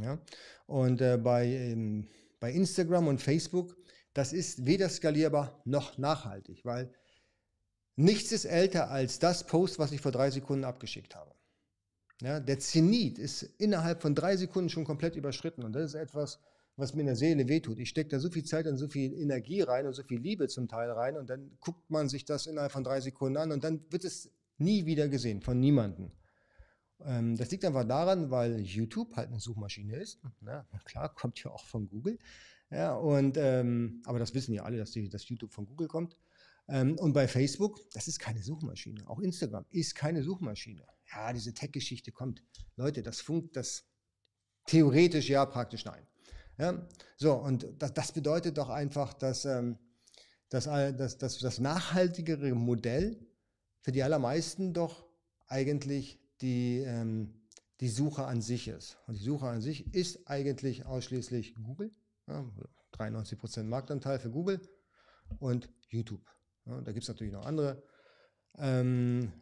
[0.02, 0.20] Ja?
[0.68, 2.08] Und äh, bei, ähm,
[2.40, 3.76] bei Instagram und Facebook,
[4.14, 6.94] das ist weder skalierbar noch nachhaltig, weil
[7.98, 11.34] Nichts ist älter als das Post, was ich vor drei Sekunden abgeschickt habe.
[12.22, 16.40] Ja, der Zenit ist innerhalb von drei Sekunden schon komplett überschritten und das ist etwas,
[16.76, 17.80] was mir in der Seele wehtut.
[17.80, 20.48] Ich stecke da so viel Zeit und so viel Energie rein und so viel Liebe
[20.50, 23.64] zum Teil rein und dann guckt man sich das innerhalb von drei Sekunden an und
[23.64, 26.12] dann wird es nie wieder gesehen von niemandem.
[27.04, 30.20] Ähm, das liegt einfach daran, weil YouTube halt eine Suchmaschine ist.
[30.42, 32.18] Na, klar, kommt ja auch von Google.
[32.72, 36.18] Ja, und, ähm, aber das wissen ja alle, dass, die, dass YouTube von Google kommt.
[36.68, 39.08] Ähm, und bei Facebook, das ist keine Suchmaschine.
[39.08, 40.84] Auch Instagram ist keine Suchmaschine.
[41.14, 42.44] Ja, diese Tech-Geschichte kommt.
[42.76, 43.86] Leute, das funkt, das
[44.66, 46.08] theoretisch ja, praktisch nein.
[46.58, 49.78] Ja, so, und das, das bedeutet doch einfach, dass, ähm,
[50.50, 53.20] dass, dass, dass das nachhaltigere Modell
[53.82, 55.06] für die allermeisten doch
[55.48, 57.48] eigentlich die, ähm,
[57.80, 58.98] die Suche an sich ist.
[59.08, 61.92] Und die Suche an sich ist eigentlich ausschließlich Google.
[62.28, 62.50] Ja,
[62.94, 64.62] 93% Marktanteil für Google
[65.40, 66.26] und YouTube.
[66.66, 67.84] Ja, da gibt es natürlich noch andere.
[68.58, 69.34] Ähm,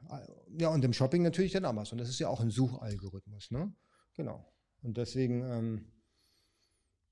[0.58, 1.98] ja, und im Shopping natürlich dann Amazon.
[1.98, 3.52] Das ist ja auch ein Suchalgorithmus.
[3.52, 3.74] Ne?
[4.16, 4.46] Genau.
[4.82, 5.92] Und deswegen, ähm,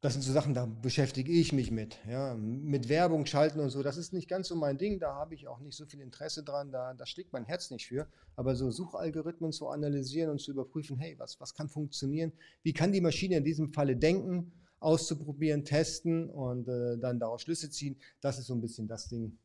[0.02, 2.00] das sind so Sachen, da beschäftige ich mich mit.
[2.10, 2.34] Ja?
[2.34, 5.00] Mit Werbung schalten und so, das ist nicht ganz so mein Ding.
[5.00, 6.72] Da habe ich auch nicht so viel Interesse dran.
[6.72, 8.08] Da, da schlägt mein Herz nicht für.
[8.36, 12.32] Aber so Suchalgorithmen zu analysieren und zu überprüfen, hey, was, was kann funktionieren?
[12.64, 14.52] Wie kann die Maschine in diesem Falle denken?
[14.80, 17.98] Auszuprobieren, testen und äh, dann daraus Schlüsse ziehen.
[18.22, 19.38] Das ist so ein bisschen das Ding,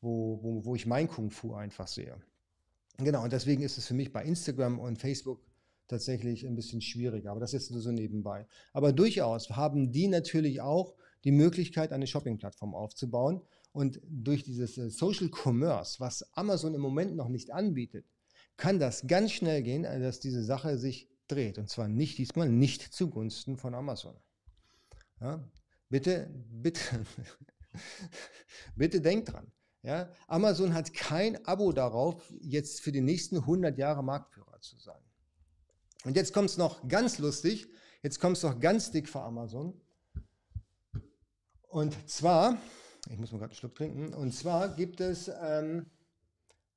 [0.00, 2.16] wo, wo, wo ich mein Kung Fu einfach sehe.
[2.98, 5.40] Genau, und deswegen ist es für mich bei Instagram und Facebook
[5.88, 8.46] tatsächlich ein bisschen schwieriger, aber das ist nur so nebenbei.
[8.72, 10.94] Aber durchaus haben die natürlich auch
[11.24, 13.42] die Möglichkeit, eine Shopping-Plattform aufzubauen.
[13.72, 18.06] Und durch dieses äh, Social Commerce, was Amazon im Moment noch nicht anbietet,
[18.56, 21.58] kann das ganz schnell gehen, äh, dass diese Sache sich dreht.
[21.58, 24.16] Und zwar nicht diesmal nicht zugunsten von Amazon.
[25.20, 25.46] Ja?
[25.88, 26.80] Bitte, bitte,
[28.76, 29.50] bitte denkt dran.
[29.82, 35.00] Ja, Amazon hat kein Abo darauf, jetzt für die nächsten 100 Jahre Marktführer zu sein.
[36.06, 37.66] Und jetzt kommt es noch ganz lustig,
[38.00, 39.74] jetzt kommt es noch ganz dick für Amazon.
[41.62, 42.58] Und zwar,
[43.10, 45.90] ich muss mal gerade einen Schluck trinken, und zwar gibt es ähm,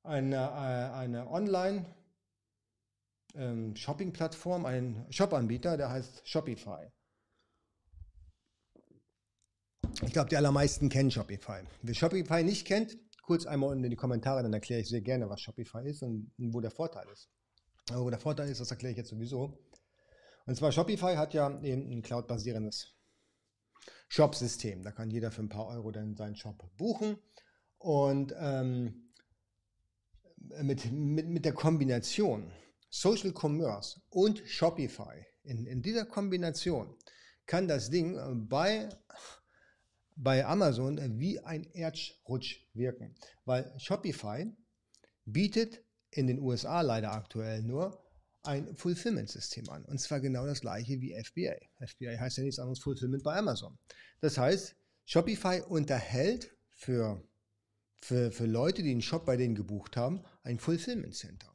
[0.02, 1.86] eine, äh, eine Online-
[3.36, 3.76] ähm,
[4.64, 6.90] einen Shop-Anbieter, der heißt Shopify.
[10.02, 11.62] Ich glaube, die allermeisten kennen Shopify.
[11.82, 15.30] Wer Shopify nicht kennt, kurz einmal unten in die Kommentare, dann erkläre ich sehr gerne,
[15.30, 17.30] was Shopify ist und wo der Vorteil ist.
[17.92, 19.58] Aber der Vorteil ist, das erkläre ich jetzt sowieso.
[20.46, 22.96] Und zwar Shopify hat ja eben ein cloud-basierendes
[24.08, 24.82] Shop-System.
[24.82, 27.18] Da kann jeder für ein paar Euro dann seinen Shop buchen.
[27.78, 29.12] Und ähm,
[30.62, 32.50] mit, mit, mit der Kombination
[32.90, 36.96] Social Commerce und Shopify, in, in dieser Kombination
[37.46, 38.88] kann das Ding bei,
[40.16, 43.14] bei Amazon wie ein Erdrutsch wirken.
[43.44, 44.52] Weil Shopify
[45.24, 48.02] bietet in den USA leider aktuell nur
[48.42, 49.84] ein Fulfillment-System an.
[49.84, 51.56] Und zwar genau das gleiche wie FBA.
[51.86, 53.78] FBA heißt ja nichts anderes Fulfillment bei Amazon.
[54.20, 57.22] Das heißt, Shopify unterhält für,
[58.00, 61.52] für, für Leute, die einen Shop bei denen gebucht haben, ein Fulfillment Center.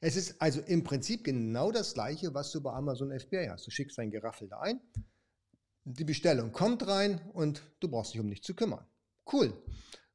[0.00, 3.66] Es ist also im Prinzip genau das gleiche, was du bei Amazon FBA hast.
[3.66, 4.80] Du schickst dein Geraffel da ein,
[5.84, 8.86] die Bestellung kommt rein und du brauchst dich um nichts zu kümmern.
[9.30, 9.52] Cool,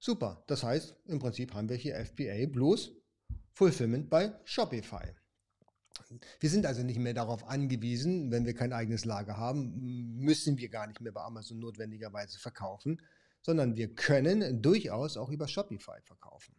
[0.03, 0.43] super.
[0.47, 2.91] Das heißt, im Prinzip haben wir hier FBA bloß
[3.53, 5.15] Fulfillment bei Shopify.
[6.39, 10.69] Wir sind also nicht mehr darauf angewiesen, wenn wir kein eigenes Lager haben, müssen wir
[10.69, 13.01] gar nicht mehr bei Amazon notwendigerweise verkaufen,
[13.41, 16.55] sondern wir können durchaus auch über Shopify verkaufen.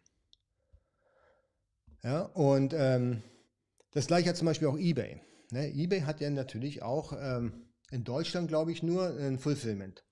[2.02, 3.22] Ja, und ähm,
[3.92, 5.20] das gleiche hat zum Beispiel auch eBay.
[5.50, 5.68] Ne?
[5.68, 10.04] eBay hat ja natürlich auch ähm, in Deutschland, glaube ich, nur ein Fulfillment.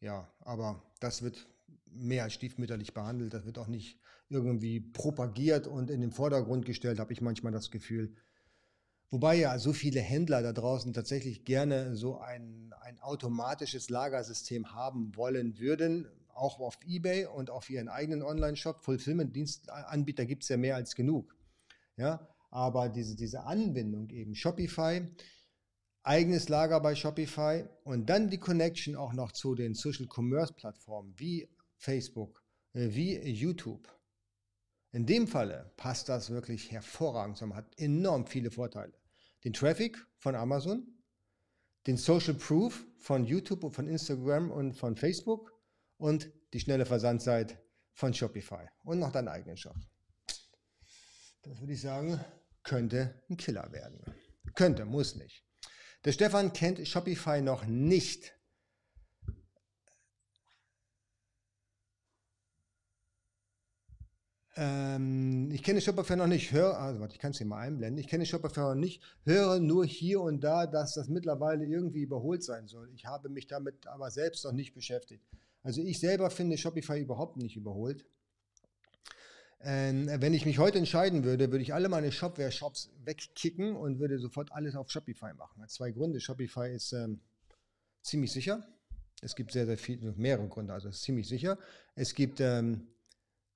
[0.00, 1.46] Ja, aber das wird
[1.94, 3.34] mehr als stiefmütterlich behandelt.
[3.34, 7.70] Das wird auch nicht irgendwie propagiert und in den Vordergrund gestellt, habe ich manchmal das
[7.70, 8.14] Gefühl.
[9.10, 15.14] Wobei ja so viele Händler da draußen tatsächlich gerne so ein, ein automatisches Lagersystem haben
[15.16, 18.82] wollen würden, auch auf eBay und auf ihren eigenen Online-Shop.
[18.82, 21.36] Fulfillment-Dienstanbieter gibt es ja mehr als genug.
[21.98, 25.06] Ja, aber diese, diese Anbindung eben, Shopify,
[26.02, 31.12] eigenes Lager bei Shopify und dann die Connection auch noch zu den Social Commerce Plattformen
[31.18, 31.48] wie
[31.82, 33.88] Facebook, äh, wie YouTube.
[34.92, 38.92] In dem Falle passt das wirklich hervorragend zusammen, hat enorm viele Vorteile.
[39.42, 40.86] Den Traffic von Amazon,
[41.86, 45.52] den Social Proof von YouTube und von Instagram und von Facebook
[45.96, 47.58] und die schnelle Versandzeit
[47.94, 49.76] von Shopify und noch deinen eigenen Shop.
[51.42, 52.24] Das würde ich sagen,
[52.62, 54.00] könnte ein Killer werden.
[54.54, 55.44] Könnte, muss nicht.
[56.04, 58.32] Der Stefan kennt Shopify noch nicht.
[64.54, 67.98] Ähm, ich kenne Shopify noch nicht, höre, also warte, ich kann es hier mal einblenden,
[67.98, 72.42] ich kenne Shopify noch nicht, höre nur hier und da, dass das mittlerweile irgendwie überholt
[72.44, 72.90] sein soll.
[72.94, 75.24] Ich habe mich damit aber selbst noch nicht beschäftigt.
[75.62, 78.04] Also ich selber finde Shopify überhaupt nicht überholt.
[79.64, 84.18] Ähm, wenn ich mich heute entscheiden würde, würde ich alle meine Shopware-Shops wegkicken und würde
[84.18, 85.66] sofort alles auf Shopify machen.
[85.68, 86.20] Zwei Gründe.
[86.20, 87.20] Shopify ist ähm,
[88.02, 88.66] ziemlich sicher.
[89.22, 91.56] Es gibt sehr, sehr viele, mehrere Gründe, also es ist ziemlich sicher.
[91.94, 92.88] Es gibt ähm,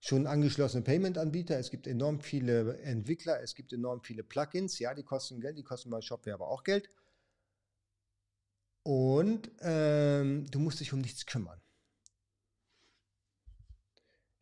[0.00, 4.78] schon angeschlossene Payment-Anbieter, es gibt enorm viele Entwickler, es gibt enorm viele Plugins.
[4.78, 6.88] Ja, die kosten Geld, die kosten bei Shopware aber auch Geld.
[8.82, 11.60] Und ähm, du musst dich um nichts kümmern.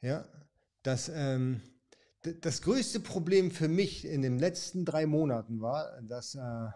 [0.03, 0.29] Ja,
[0.83, 1.63] das, ähm,
[2.21, 6.69] das größte Problem für mich in den letzten drei Monaten war, dass äh,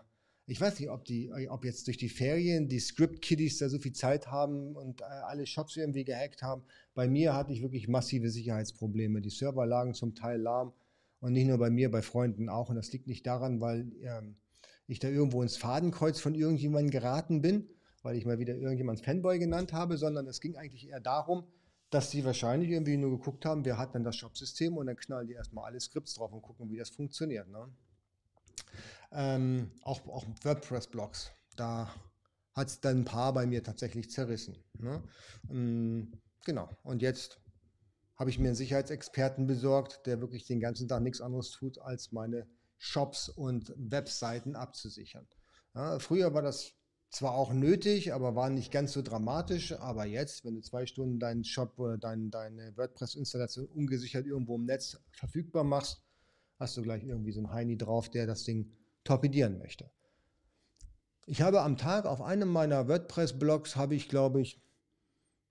[0.50, 3.92] ich weiß nicht, ob, die, ob jetzt durch die Ferien die Script-Kiddies da so viel
[3.92, 6.62] Zeit haben und äh, alle Shops irgendwie gehackt haben.
[6.94, 9.20] Bei mir hatte ich wirklich massive Sicherheitsprobleme.
[9.20, 10.72] Die Server lagen zum Teil lahm
[11.20, 12.70] und nicht nur bei mir, bei Freunden auch.
[12.70, 14.36] Und das liegt nicht daran, weil ähm,
[14.86, 17.68] ich da irgendwo ins Fadenkreuz von irgendjemandem geraten bin,
[18.02, 21.44] weil ich mal wieder irgendjemand Fanboy genannt habe, sondern es ging eigentlich eher darum,
[21.90, 25.26] dass sie wahrscheinlich irgendwie nur geguckt haben, wer hat denn das Shop-System und dann knallen
[25.26, 27.48] die erstmal alle Skripts drauf und gucken, wie das funktioniert.
[27.50, 27.68] Ne?
[29.10, 31.92] Ähm, auch, auch WordPress-Blogs, da
[32.54, 34.56] hat es dann ein paar bei mir tatsächlich zerrissen.
[34.74, 35.02] Ne?
[35.50, 36.12] Ähm,
[36.44, 37.40] genau, und jetzt
[38.16, 42.12] habe ich mir einen Sicherheitsexperten besorgt, der wirklich den ganzen Tag nichts anderes tut, als
[42.12, 45.26] meine Shops und Webseiten abzusichern.
[45.74, 46.74] Ja, früher war das
[47.10, 49.72] zwar auch nötig, aber war nicht ganz so dramatisch.
[49.72, 54.64] Aber jetzt, wenn du zwei Stunden deinen Shop oder dein, deine WordPress-Installation ungesichert irgendwo im
[54.64, 56.02] Netz verfügbar machst,
[56.58, 58.72] hast du gleich irgendwie so einen Heini drauf, der das Ding
[59.08, 59.90] torpedieren möchte.
[61.26, 64.62] Ich habe am Tag auf einem meiner WordPress-Blogs habe ich, glaube ich,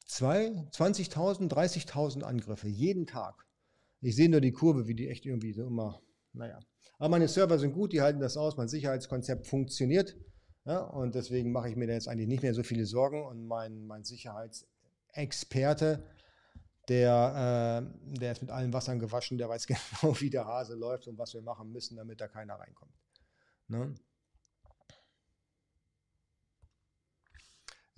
[0.08, 3.46] 20.000, 30.000 Angriffe jeden Tag.
[4.02, 6.02] Ich sehe nur die Kurve, wie die echt irgendwie so immer,
[6.34, 6.60] naja.
[6.98, 10.16] Aber meine Server sind gut, die halten das aus, mein Sicherheitskonzept funktioniert.
[10.66, 13.48] Ja, und deswegen mache ich mir da jetzt eigentlich nicht mehr so viele Sorgen und
[13.48, 16.04] mein, mein Sicherheitsexperte,
[16.90, 21.08] der, äh, der ist mit allen Wassern gewaschen, der weiß genau, wie der Hase läuft
[21.08, 22.94] und was wir machen müssen, damit da keiner reinkommt.
[23.68, 23.96] Ne?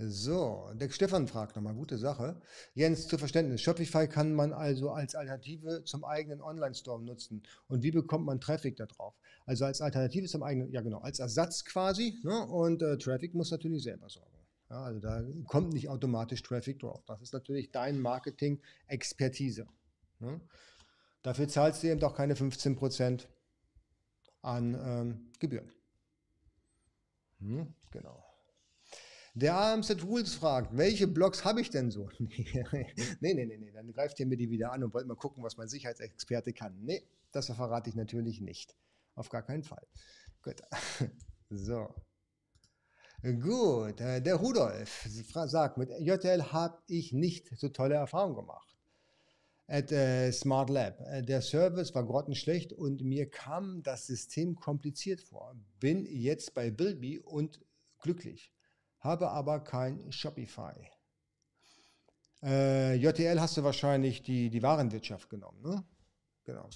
[0.02, 2.40] So, der Stefan fragt nochmal, gute Sache.
[2.74, 7.44] Jens, zu Verständnis, Shopify kann man also als Alternative zum eigenen Online-Store nutzen.
[7.68, 9.14] Und wie bekommt man Traffic da drauf?
[9.46, 12.18] Also als Alternative zum eigenen, ja genau, als Ersatz quasi.
[12.24, 12.48] Ne?
[12.48, 14.38] Und äh, Traffic muss natürlich selber sorgen.
[14.70, 17.04] Ja, also da kommt nicht automatisch Traffic drauf.
[17.06, 19.68] Das ist natürlich dein Marketing-Expertise.
[20.20, 20.40] Ne?
[21.24, 23.28] Dafür zahlst du eben doch keine 15%
[24.42, 25.72] an ähm, Gebühren.
[27.40, 28.24] Hm, genau.
[29.36, 32.10] Der AMZ Rules fragt, welche Blogs habe ich denn so?
[32.20, 32.86] nee,
[33.22, 35.56] nee, nee, nee, dann greift ihr mir die wieder an und wollt mal gucken, was
[35.56, 36.78] mein Sicherheitsexperte kann.
[36.84, 38.76] Nee, das verrate ich natürlich nicht.
[39.16, 39.86] Auf gar keinen Fall.
[40.42, 40.62] Gut.
[41.50, 41.94] so.
[43.22, 45.06] Gut, äh, der Rudolf
[45.46, 48.79] sagt, mit JTL habe ich nicht so tolle Erfahrungen gemacht.
[49.70, 51.00] At äh, Smart Lab.
[51.02, 55.56] Äh, der Service war grottenschlecht und mir kam das System kompliziert vor.
[55.80, 57.62] Bin jetzt bei Bilby und
[58.00, 58.52] glücklich
[59.00, 60.74] habe aber kein Shopify.
[62.44, 65.84] Äh, JTL hast du wahrscheinlich die, die Warenwirtschaft genommen, ne?
[66.46, 66.70] Genau.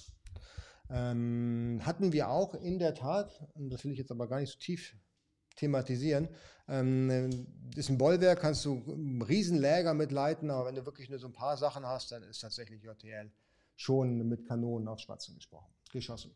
[0.90, 4.58] Ähm, hatten wir auch in der Tat, das will ich jetzt aber gar nicht so
[4.58, 4.96] tief
[5.56, 6.28] thematisieren,
[6.68, 7.46] ähm,
[7.76, 11.26] ist ein Bollwerk, kannst du einen riesen Läger mitleiten, aber wenn du wirklich nur so
[11.26, 13.30] ein paar Sachen hast, dann ist tatsächlich JTL
[13.76, 16.34] schon mit Kanonen auf Spatzen gesprochen, geschossen.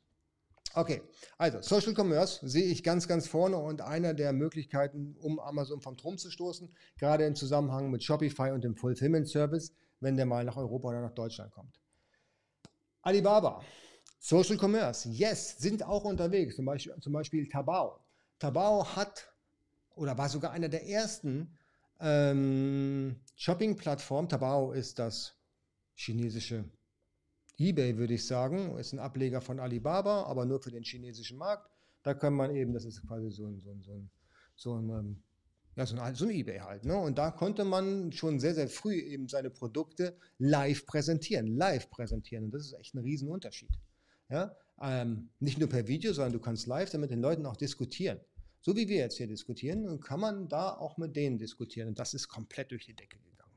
[0.75, 1.03] Okay,
[1.39, 5.97] also Social Commerce sehe ich ganz, ganz vorne und einer der Möglichkeiten, um Amazon vom
[5.97, 10.45] Thron zu stoßen, gerade im Zusammenhang mit Shopify und dem Fulfillment Service, wenn der mal
[10.45, 11.81] nach Europa oder nach Deutschland kommt.
[13.03, 13.63] Alibaba,
[14.19, 18.05] Social Commerce, yes, sind auch unterwegs, zum Beispiel, zum Beispiel Tabao.
[18.39, 19.33] Tabao hat
[19.99, 21.57] oder war sogar einer der ersten
[22.01, 24.29] ähm, Shopping-Plattformen.
[24.29, 25.35] Tabao ist das
[25.95, 26.65] chinesische
[27.59, 31.69] eBay würde ich sagen, ist ein Ableger von Alibaba, aber nur für den chinesischen Markt.
[32.05, 34.11] Da kann man eben, das ist quasi so ein, so ein, so ein,
[34.55, 35.23] so ein, ähm,
[35.75, 36.85] ja, so ein, so ein eBay halt.
[36.85, 36.97] Ne?
[36.97, 42.45] Und da konnte man schon sehr, sehr früh eben seine Produkte live präsentieren, live präsentieren.
[42.45, 43.77] Und das ist echt ein Riesenunterschied.
[44.31, 44.55] Ja?
[44.81, 48.21] Ähm, nicht nur per Video, sondern du kannst live damit den Leuten auch diskutieren.
[48.61, 51.89] So wie wir jetzt hier diskutieren, kann man da auch mit denen diskutieren.
[51.89, 53.53] Und das ist komplett durch die Decke gegangen.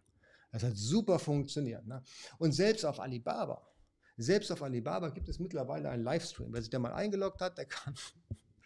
[0.51, 1.85] Das hat super funktioniert.
[1.87, 2.03] Ne?
[2.37, 3.67] Und selbst auf Alibaba,
[4.17, 6.53] selbst auf Alibaba gibt es mittlerweile einen Livestream.
[6.53, 7.95] Wer sich da mal eingeloggt hat, der kann,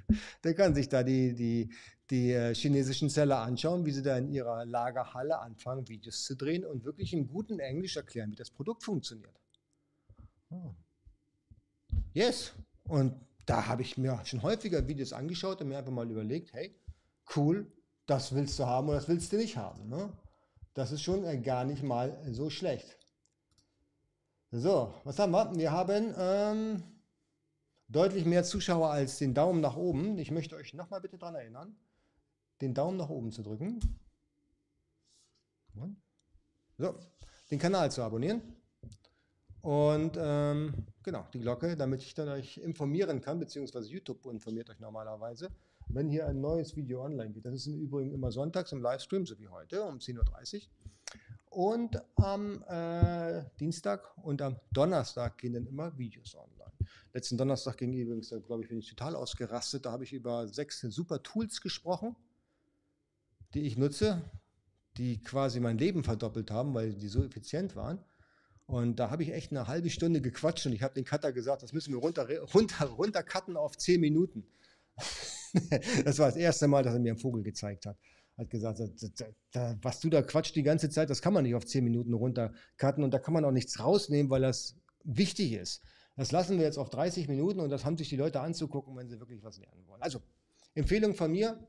[0.44, 1.70] der kann sich da die, die,
[2.10, 6.66] die äh, chinesischen Seller anschauen, wie sie da in ihrer Lagerhalle anfangen, Videos zu drehen
[6.66, 9.40] und wirklich im guten Englisch erklären, wie das Produkt funktioniert.
[10.50, 10.76] Oh.
[12.14, 12.54] Yes.
[12.84, 16.76] Und da habe ich mir schon häufiger Videos angeschaut und mir einfach mal überlegt, hey,
[17.36, 17.72] cool,
[18.06, 19.88] das willst du haben oder das willst du nicht haben.
[19.90, 20.12] Ne?
[20.74, 22.98] Das ist schon äh, gar nicht mal so schlecht.
[24.52, 25.56] So, was haben wir?
[25.56, 26.84] Wir haben ähm,
[27.88, 30.18] deutlich mehr Zuschauer als den Daumen nach oben.
[30.18, 31.76] Ich möchte euch nochmal bitte daran erinnern,
[32.62, 33.80] den Daumen nach oben zu drücken.
[36.78, 36.96] So,
[37.52, 38.42] den Kanal zu abonnieren.
[39.62, 44.80] Und ähm, genau, die Glocke, damit ich dann euch informieren kann, beziehungsweise YouTube informiert euch
[44.80, 45.50] normalerweise,
[45.88, 47.46] wenn hier ein neues Video online geht.
[47.46, 50.62] Das ist im Übrigen immer sonntags im Livestream, so wie heute um 10.30 Uhr.
[51.50, 56.74] Und am äh, Dienstag und am Donnerstag gehen dann immer Videos online.
[57.14, 59.86] Letzten Donnerstag ging übrigens, glaube ich, bin ich total ausgerastet.
[59.86, 62.18] Da habe ich über sechs super Tools gesprochen,
[63.54, 64.22] die ich nutze,
[64.98, 68.00] die quasi mein Leben verdoppelt haben, weil die so effizient waren.
[68.66, 71.62] Und da habe ich echt eine halbe Stunde gequatscht und ich habe den Cutter gesagt,
[71.62, 74.48] das müssen wir runter, runter, runter cutten auf zehn Minuten.
[76.04, 77.98] das war das erste Mal, dass er mir einen Vogel gezeigt hat
[78.38, 78.80] hat gesagt,
[79.82, 83.04] was du da quatscht die ganze Zeit, das kann man nicht auf zehn Minuten runtercutten
[83.04, 85.82] und da kann man auch nichts rausnehmen, weil das wichtig ist.
[86.16, 89.10] Das lassen wir jetzt auf 30 Minuten und das haben sich die Leute anzugucken, wenn
[89.10, 90.02] sie wirklich was lernen wollen.
[90.02, 90.22] Also,
[90.74, 91.66] Empfehlung von mir,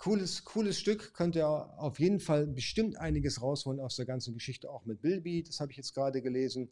[0.00, 4.68] cooles, cooles Stück, könnt ihr auf jeden Fall bestimmt einiges rausholen aus der ganzen Geschichte,
[4.68, 6.70] auch mit Bilby, das habe ich jetzt gerade gelesen.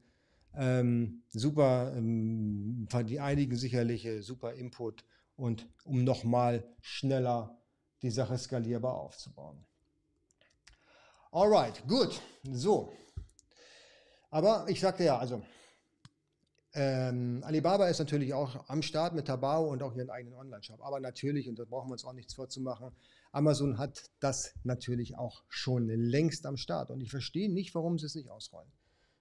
[0.54, 5.04] Ähm, super, ähm, die einigen sicherlich äh, super Input
[5.36, 7.62] und um nochmal schneller
[8.02, 9.64] die Sache skalierbar aufzubauen.
[11.30, 12.22] Alright, gut.
[12.50, 12.92] So.
[14.30, 15.42] Aber ich sagte ja, also
[16.72, 20.80] ähm, Alibaba ist natürlich auch am Start mit Tabao und auch ihren eigenen Online-Shop.
[20.80, 22.92] Aber natürlich, und da brauchen wir uns auch nichts vorzumachen,
[23.32, 26.90] Amazon hat das natürlich auch schon längst am Start.
[26.90, 28.70] Und ich verstehe nicht, warum sie es nicht ausrollen.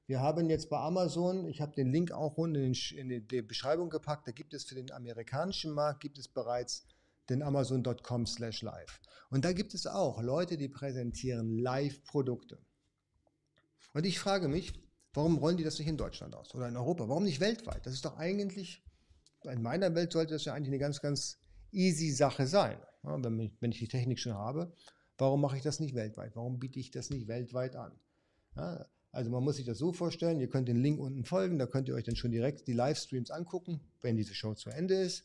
[0.08, 4.26] Wir haben jetzt bei Amazon, ich habe den Link auch unten in, die Beschreibung gepackt,
[4.26, 6.86] da gibt es für den amerikanischen Markt, gibt es bereits
[7.30, 9.02] den amazon.com slash live.
[9.30, 12.58] Und da gibt es auch Leute, die präsentieren Live-Produkte.
[13.94, 14.82] Und ich frage mich,
[15.14, 17.10] warum rollen die das nicht in Deutschland aus oder in Europa?
[17.10, 17.86] Warum nicht weltweit?
[17.86, 18.86] Das ist doch eigentlich,
[19.44, 21.38] in meiner Welt sollte das ja eigentlich eine ganz, ganz
[21.72, 22.80] easy Sache sein.
[23.08, 24.72] Ja, wenn, ich, wenn ich die Technik schon habe,
[25.18, 26.36] Warum mache ich das nicht weltweit?
[26.36, 27.92] Warum biete ich das nicht weltweit an?
[28.56, 31.66] Ja, also man muss sich das so vorstellen, ihr könnt den Link unten folgen, da
[31.66, 35.24] könnt ihr euch dann schon direkt die Livestreams angucken, wenn diese Show zu Ende ist.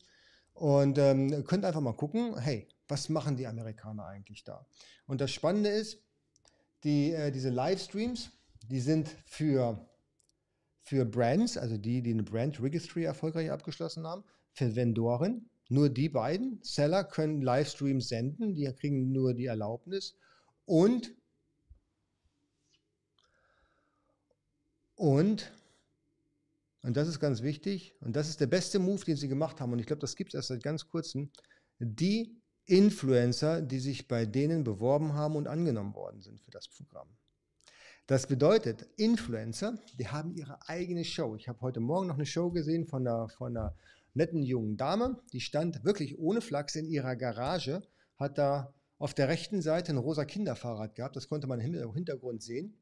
[0.53, 4.65] Und ähm, könnt einfach mal gucken, hey, was machen die Amerikaner eigentlich da?
[5.05, 5.99] Und das Spannende ist,
[6.83, 8.31] die, äh, diese Livestreams,
[8.67, 9.87] die sind für,
[10.81, 14.23] für Brands, also die, die eine Brand Registry erfolgreich abgeschlossen haben,
[14.53, 15.49] für Vendoren.
[15.69, 20.15] Nur die beiden Seller können Livestreams senden, die kriegen nur die Erlaubnis.
[20.65, 21.13] Und,
[24.95, 25.51] und,
[26.81, 29.71] und das ist ganz wichtig, und das ist der beste Move, den sie gemacht haben,
[29.71, 31.31] und ich glaube, das gibt es erst seit ganz kurzem,
[31.79, 32.35] die
[32.65, 37.09] Influencer, die sich bei denen beworben haben und angenommen worden sind für das Programm.
[38.05, 41.35] Das bedeutet, Influencer, die haben ihre eigene Show.
[41.35, 43.75] Ich habe heute Morgen noch eine Show gesehen von einer, von einer
[44.13, 47.81] netten jungen Dame, die stand wirklich ohne Flachs in ihrer Garage,
[48.17, 52.41] hat da auf der rechten Seite ein rosa Kinderfahrrad gehabt, das konnte man im Hintergrund
[52.41, 52.77] sehen.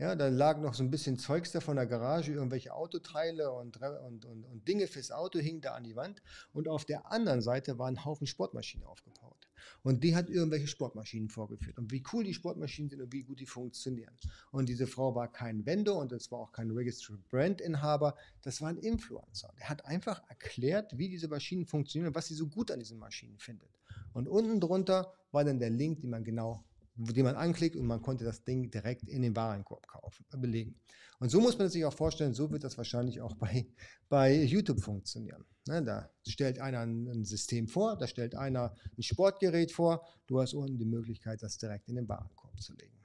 [0.00, 3.76] Ja, da lag noch so ein bisschen Zeugs da von der Garage, irgendwelche Autoteile und,
[3.82, 6.22] und, und, und Dinge fürs Auto hingen da an die Wand.
[6.54, 9.46] Und auf der anderen Seite war ein Haufen Sportmaschinen aufgebaut.
[9.82, 11.76] Und die hat irgendwelche Sportmaschinen vorgeführt.
[11.76, 14.16] Und wie cool die Sportmaschinen sind und wie gut die funktionieren.
[14.52, 18.16] Und diese Frau war kein Vendor und es war auch kein Registered Brand Inhaber.
[18.40, 19.52] Das war ein Influencer.
[19.58, 22.98] Der hat einfach erklärt, wie diese Maschinen funktionieren und was sie so gut an diesen
[22.98, 23.68] Maschinen findet.
[24.14, 28.02] Und unten drunter war dann der Link, den man genau die man anklickt und man
[28.02, 30.78] konnte das Ding direkt in den Warenkorb kaufen, belegen.
[31.18, 33.66] Und so muss man sich auch vorstellen, so wird das wahrscheinlich auch bei,
[34.08, 35.44] bei YouTube funktionieren.
[35.66, 40.54] Ne, da stellt einer ein System vor, da stellt einer ein Sportgerät vor, du hast
[40.54, 42.96] unten die Möglichkeit, das direkt in den Warenkorb zu legen.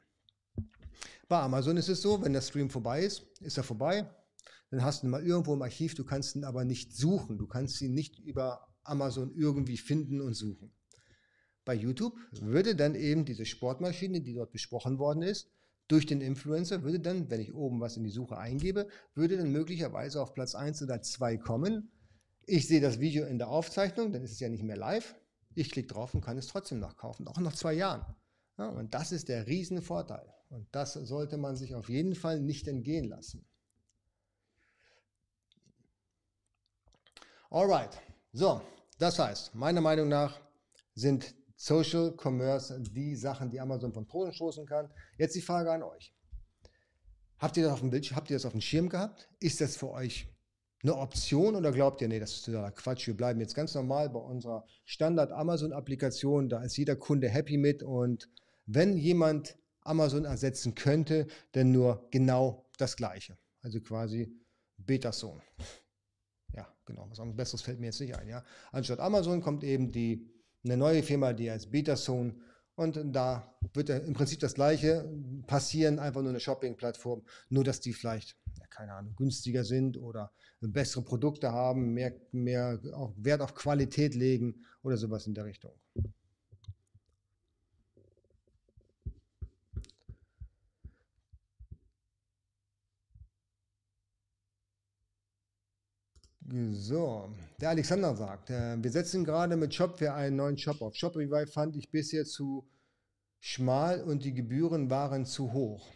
[1.27, 4.09] Bei Amazon ist es so, wenn der Stream vorbei ist, ist er vorbei,
[4.69, 7.47] dann hast du ihn mal irgendwo im Archiv, du kannst ihn aber nicht suchen, du
[7.47, 10.71] kannst ihn nicht über Amazon irgendwie finden und suchen
[11.65, 15.49] bei YouTube würde dann eben diese Sportmaschine, die dort besprochen worden ist,
[15.87, 19.51] durch den Influencer, würde dann, wenn ich oben was in die Suche eingebe, würde dann
[19.51, 21.91] möglicherweise auf Platz 1 oder 2 kommen.
[22.47, 25.15] Ich sehe das Video in der Aufzeichnung, dann ist es ja nicht mehr live.
[25.53, 28.05] Ich klicke drauf und kann es trotzdem nachkaufen, auch nach zwei Jahren.
[28.57, 30.33] Ja, und das ist der Riesenvorteil.
[30.49, 33.45] Und das sollte man sich auf jeden Fall nicht entgehen lassen.
[37.49, 37.97] Alright,
[38.33, 38.61] so,
[38.97, 40.39] das heißt, meiner Meinung nach
[40.93, 44.89] sind Social Commerce, die Sachen, die Amazon von Thron stoßen kann.
[45.17, 46.13] Jetzt die Frage an euch.
[47.37, 49.29] Habt ihr das auf dem Bildschirm, habt ihr das auf dem Schirm gehabt?
[49.39, 50.29] Ist das für euch
[50.83, 54.09] eine Option oder glaubt ihr, nee, das ist totaler Quatsch, wir bleiben jetzt ganz normal
[54.09, 58.29] bei unserer Standard-Amazon-Applikation, da ist jeder Kunde happy mit und
[58.65, 63.37] wenn jemand Amazon ersetzen könnte, dann nur genau das Gleiche.
[63.61, 64.31] Also quasi
[64.77, 65.41] Betason.
[66.53, 68.27] Ja, genau, was anderes Besseres fällt mir jetzt nicht ein.
[68.27, 68.43] Ja.
[68.71, 70.29] Anstatt Amazon kommt eben die
[70.65, 72.35] eine neue Firma, die heißt Betazone.
[72.75, 75.09] Und da wird im Prinzip das Gleiche
[75.47, 80.33] passieren, einfach nur eine Shopping-Plattform, nur dass die vielleicht, ja, keine Ahnung, günstiger sind oder
[80.59, 82.79] bessere Produkte haben, mehr, mehr
[83.15, 85.71] Wert auf Qualität legen oder sowas in der Richtung.
[96.73, 97.29] So,
[97.59, 100.95] der Alexander sagt, äh, wir setzen gerade mit Shopware einen neuen Shop auf.
[100.95, 102.67] Shopify fand ich bisher zu
[103.39, 105.89] schmal und die Gebühren waren zu hoch.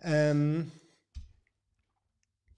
[0.00, 0.70] Ähm,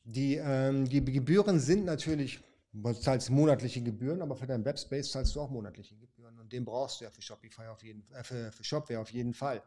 [0.05, 2.41] die, ähm, die Gebühren sind natürlich,
[2.73, 6.65] du zahlst monatliche Gebühren, aber für deinen Webspace zahlst du auch monatliche Gebühren und den
[6.65, 9.63] brauchst du ja für Shopify auf jeden, äh, für, für Shopware auf jeden Fall.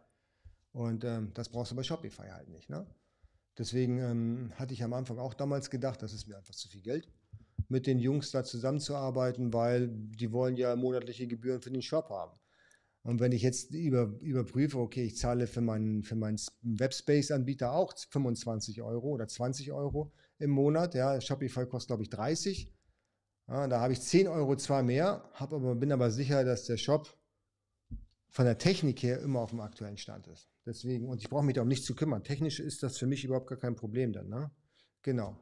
[0.72, 2.70] Und ähm, das brauchst du bei Shopify halt nicht.
[2.70, 2.86] Ne?
[3.58, 6.82] Deswegen ähm, hatte ich am Anfang auch damals gedacht, das ist mir einfach zu viel
[6.82, 7.08] Geld,
[7.74, 12.40] mit den Jungs da zusammenzuarbeiten, weil die wollen ja monatliche Gebühren für den Shop haben.
[13.02, 17.94] Und wenn ich jetzt über, überprüfe, okay, ich zahle für meinen, für meinen Webspace-Anbieter auch
[18.12, 22.72] 25 Euro oder 20 Euro im Monat, ja, Shopify kostet, glaube ich, 30.
[23.50, 27.18] Ja, da habe ich 10 Euro zwar mehr, aber, bin aber sicher, dass der Shop
[28.30, 30.50] von der Technik her immer auf dem aktuellen Stand ist.
[30.66, 32.24] Deswegen, und ich brauche mich darum nicht zu kümmern.
[32.24, 34.30] Technisch ist das für mich überhaupt gar kein Problem dann.
[34.30, 34.50] Ne?
[35.02, 35.38] Genau.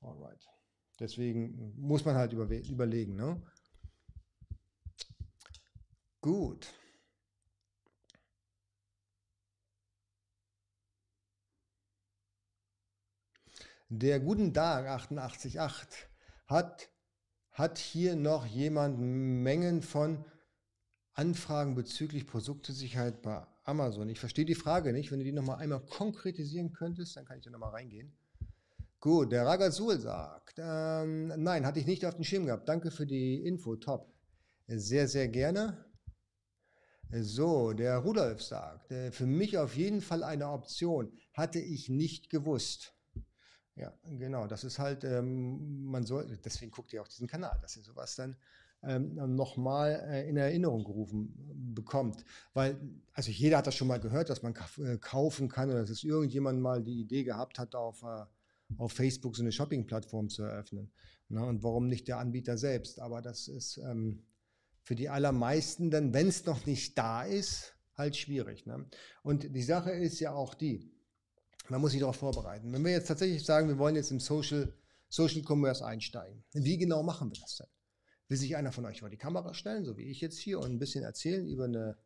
[0.00, 0.55] Alright.
[0.98, 3.16] Deswegen muss man halt überlegen.
[3.16, 3.42] Ne?
[6.20, 6.72] Gut.
[13.88, 15.58] Der guten Tag 888
[16.48, 16.90] hat,
[17.52, 20.24] hat hier noch jemand Mengen von
[21.12, 24.08] Anfragen bezüglich Produktsicherheit bei Amazon.
[24.08, 25.12] Ich verstehe die Frage nicht.
[25.12, 28.12] Wenn du die nochmal einmal konkretisieren könntest, dann kann ich da nochmal reingehen.
[29.06, 32.68] Gut, der Ragazul sagt, ähm, nein, hatte ich nicht auf dem Schirm gehabt.
[32.68, 34.12] Danke für die Info, top.
[34.66, 35.86] Sehr, sehr gerne.
[37.12, 41.12] So, der Rudolf sagt, äh, für mich auf jeden Fall eine Option.
[41.34, 42.96] Hatte ich nicht gewusst.
[43.76, 44.48] Ja, genau.
[44.48, 48.16] Das ist halt, ähm, man soll, deswegen guckt ihr auch diesen Kanal, dass ihr sowas
[48.16, 48.36] dann
[48.82, 51.32] ähm, nochmal äh, in Erinnerung gerufen
[51.76, 52.24] bekommt.
[52.54, 52.76] Weil,
[53.12, 56.60] also jeder hat das schon mal gehört, dass man äh, kaufen kann oder dass irgendjemand
[56.60, 58.24] mal die Idee gehabt hat, auf, äh,
[58.78, 60.90] auf Facebook so eine Shopping-Plattform zu eröffnen.
[61.28, 63.00] Na, und warum nicht der Anbieter selbst?
[63.00, 64.24] Aber das ist ähm,
[64.82, 68.66] für die allermeisten dann, wenn es noch nicht da ist, halt schwierig.
[68.66, 68.86] Ne?
[69.22, 70.92] Und die Sache ist ja auch die,
[71.68, 72.72] man muss sich darauf vorbereiten.
[72.72, 74.72] Wenn wir jetzt tatsächlich sagen, wir wollen jetzt im Social,
[75.08, 77.66] Social Commerce einsteigen, wie genau machen wir das denn?
[78.28, 80.72] Will sich einer von euch vor die Kamera stellen, so wie ich jetzt hier, und
[80.72, 81.96] ein bisschen erzählen über eine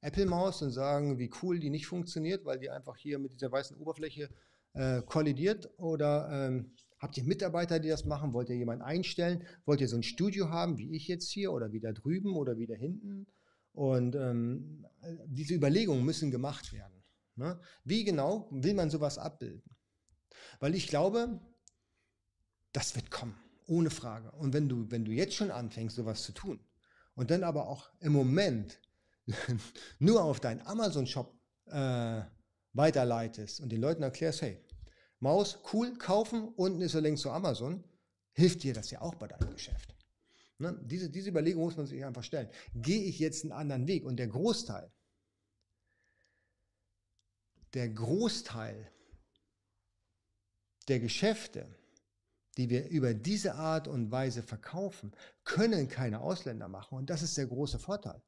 [0.00, 3.76] Apple-Maus und sagen, wie cool die nicht funktioniert, weil die einfach hier mit dieser weißen
[3.76, 4.28] Oberfläche
[4.74, 5.70] äh, kollidiert?
[5.78, 8.32] Oder ähm, habt ihr Mitarbeiter, die das machen?
[8.32, 9.44] Wollt ihr jemanden einstellen?
[9.64, 12.56] Wollt ihr so ein Studio haben, wie ich jetzt hier, oder wie da drüben oder
[12.56, 13.26] wie da hinten?
[13.72, 14.86] Und ähm,
[15.26, 17.04] diese Überlegungen müssen gemacht werden.
[17.36, 17.60] Ne?
[17.84, 19.76] Wie genau will man sowas abbilden?
[20.58, 21.40] Weil ich glaube,
[22.72, 24.32] das wird kommen, ohne Frage.
[24.32, 26.60] Und wenn du, wenn du jetzt schon anfängst, sowas zu tun
[27.14, 28.80] und dann aber auch im Moment
[29.98, 31.32] nur auf deinen Amazon-Shop
[31.66, 32.22] äh,
[32.78, 34.58] weiterleitest und den Leuten erklärst, hey,
[35.20, 37.84] Maus, cool, kaufen, unten ist der Link zu Amazon,
[38.32, 39.94] hilft dir das ja auch bei deinem Geschäft.
[40.58, 40.80] Ne?
[40.84, 42.48] Diese, diese Überlegung muss man sich einfach stellen.
[42.74, 44.04] Gehe ich jetzt einen anderen Weg?
[44.04, 44.90] Und der Großteil
[47.74, 48.90] der Großteil
[50.88, 51.66] der Geschäfte,
[52.56, 55.12] die wir über diese Art und Weise verkaufen,
[55.44, 56.98] können keine Ausländer machen.
[56.98, 58.22] Und das ist der große Vorteil.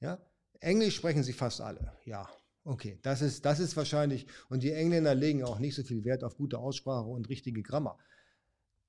[0.00, 0.18] Ja?
[0.60, 1.92] Englisch sprechen sie fast alle.
[2.04, 2.30] Ja,
[2.66, 6.24] okay, das ist, das ist wahrscheinlich, und die Engländer legen auch nicht so viel Wert
[6.24, 7.98] auf gute Aussprache und richtige Grammar.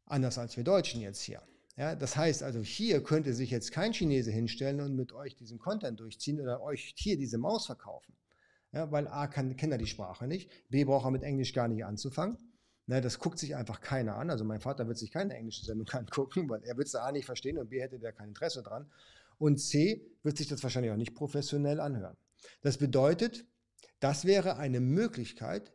[0.06, 1.42] Anders als wir Deutschen jetzt hier.
[1.78, 5.60] Ja, das heißt also, hier könnte sich jetzt kein Chinese hinstellen und mit euch diesen
[5.60, 8.16] Content durchziehen oder euch hier diese Maus verkaufen.
[8.74, 11.68] Ja, weil A kann, kennt er die Sprache nicht, B braucht er mit Englisch gar
[11.68, 12.38] nicht anzufangen.
[12.88, 14.30] Na, das guckt sich einfach keiner an.
[14.30, 17.26] Also mein Vater wird sich keine englische Sendung angucken, weil er wird es A nicht
[17.26, 18.90] verstehen und B hätte der kein Interesse dran.
[19.38, 22.18] Und C wird sich das wahrscheinlich auch nicht professionell anhören.
[22.62, 23.46] Das bedeutet,
[24.00, 25.74] das wäre eine Möglichkeit,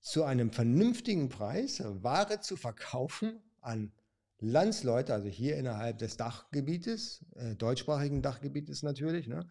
[0.00, 3.92] zu einem vernünftigen Preis Ware zu verkaufen an
[4.40, 9.48] Landsleute, also hier innerhalb des Dachgebietes, äh, deutschsprachigen Dachgebietes natürlich, ne,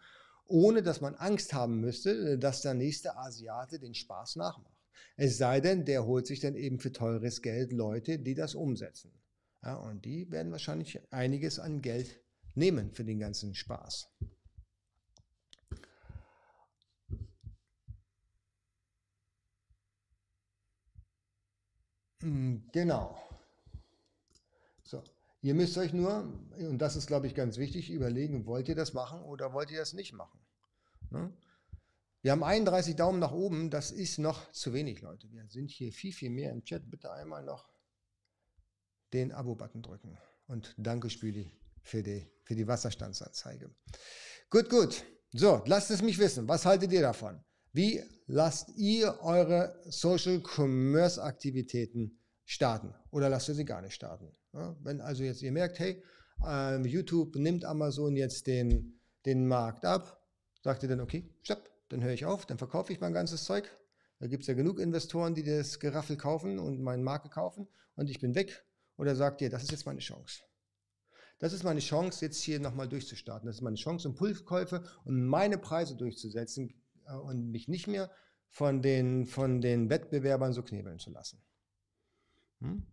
[0.47, 4.75] ohne dass man Angst haben müsste, äh, dass der nächste Asiate den Spaß nachmacht.
[5.15, 9.13] Es sei denn, der holt sich dann eben für teures Geld Leute, die das umsetzen.
[9.63, 12.19] Ja, und die werden wahrscheinlich einiges an Geld
[12.55, 14.09] nehmen für den ganzen Spaß.
[22.71, 23.17] Genau.
[24.83, 25.03] So,
[25.41, 28.93] ihr müsst euch nur, und das ist, glaube ich, ganz wichtig, überlegen, wollt ihr das
[28.93, 30.39] machen oder wollt ihr das nicht machen?
[31.09, 31.33] Ne?
[32.21, 35.31] Wir haben 31 Daumen nach oben, das ist noch zu wenig, Leute.
[35.31, 36.89] Wir sind hier viel, viel mehr im Chat.
[36.89, 37.67] Bitte einmal noch
[39.11, 40.17] den Abo-Button drücken.
[40.47, 41.51] Und danke, Spüli,
[41.81, 43.73] für die, für die Wasserstandsanzeige.
[44.49, 45.03] Gut, gut.
[45.33, 46.47] So, lasst es mich wissen.
[46.47, 47.43] Was haltet ihr davon?
[47.73, 52.93] Wie lasst ihr eure Social Commerce Aktivitäten starten?
[53.11, 54.35] Oder lasst ihr sie gar nicht starten?
[54.53, 56.03] Ja, wenn also jetzt ihr merkt, hey,
[56.45, 60.21] äh, YouTube nimmt Amazon jetzt den, den Markt ab,
[60.61, 63.69] sagt ihr dann, okay, stopp, dann höre ich auf, dann verkaufe ich mein ganzes Zeug.
[64.19, 68.09] Da gibt es ja genug Investoren, die das Geraffel kaufen und meine Marke kaufen und
[68.09, 68.65] ich bin weg.
[68.97, 70.41] Oder sagt ihr, das ist jetzt meine Chance.
[71.39, 73.47] Das ist meine Chance, jetzt hier nochmal durchzustarten.
[73.47, 76.80] Das ist meine Chance, Impulskäufe und meine Preise durchzusetzen
[77.19, 78.11] und mich nicht mehr
[78.49, 81.41] von den, von den Wettbewerbern so knebeln zu lassen.
[82.59, 82.85] Hm?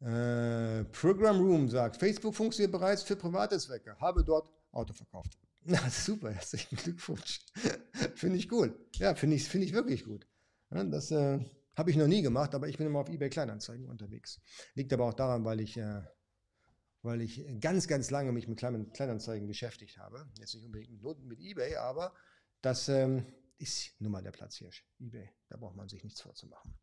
[0.00, 3.96] Äh, Program Room sagt, Facebook funktioniert bereits für private Zwecke.
[4.00, 5.38] Habe dort Auto verkauft.
[5.64, 7.40] Na, super, herzlichen Glückwunsch.
[8.16, 8.74] finde ich cool.
[8.94, 10.26] Ja, finde ich, find ich wirklich gut.
[10.72, 11.38] Ja, das äh,
[11.76, 14.40] habe ich noch nie gemacht, aber ich bin immer auf eBay Kleinanzeigen unterwegs.
[14.74, 16.02] Liegt aber auch daran, weil ich, äh,
[17.02, 20.26] weil ich ganz, ganz lange mich mit Klein Kleinanzeigen beschäftigt habe.
[20.38, 22.14] Jetzt nicht unbedingt mit, mit eBay, aber
[22.60, 23.26] das ähm,
[23.58, 24.84] ist nun mal der Platzhirsch.
[25.00, 26.74] eBay, da braucht man sich nichts vorzumachen.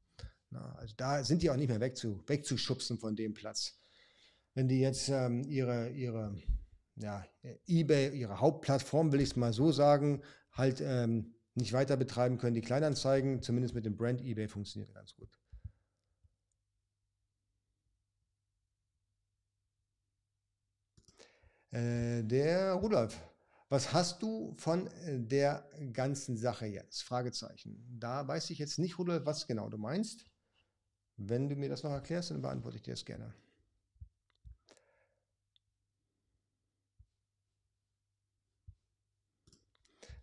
[0.49, 3.79] Na, also da sind die auch nicht mehr wegzu, wegzuschubsen von dem Platz.
[4.55, 6.35] Wenn die jetzt ähm, ihre, ihre
[6.95, 7.25] ja,
[7.67, 12.55] eBay, ihre Hauptplattform, will ich es mal so sagen, halt ähm, nicht weiter betreiben können,
[12.55, 15.38] die Kleinanzeigen, zumindest mit dem Brand eBay funktioniert ganz gut.
[21.71, 23.19] Äh, der Rudolf,
[23.69, 27.03] was hast du von äh, der ganzen Sache jetzt?
[27.03, 27.85] Fragezeichen.
[27.99, 30.25] Da weiß ich jetzt nicht, Rudolf, was genau du meinst.
[31.17, 33.33] Wenn du mir das noch erklärst, dann beantworte ich dir das gerne.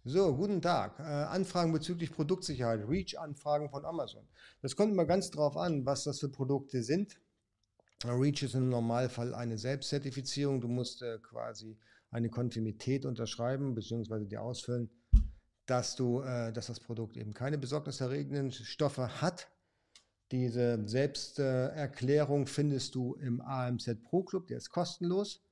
[0.04, 0.98] So, guten Tag.
[1.00, 4.26] Äh, Anfragen bezüglich Produktsicherheit, Reach-Anfragen von Amazon.
[4.62, 7.18] Das kommt immer ganz drauf an, was das für Produkte sind.
[8.04, 10.60] REACH ist im Normalfall eine Selbstzertifizierung.
[10.60, 11.78] Du musst äh, quasi
[12.10, 14.26] eine Kontinuität unterschreiben bzw.
[14.26, 14.90] dir ausfüllen,
[15.66, 19.48] dass, du, äh, dass das Produkt eben keine besorgniserregenden Stoffe hat.
[20.32, 25.42] Diese Selbsterklärung findest du im AMZ Pro Club, der ist kostenlos.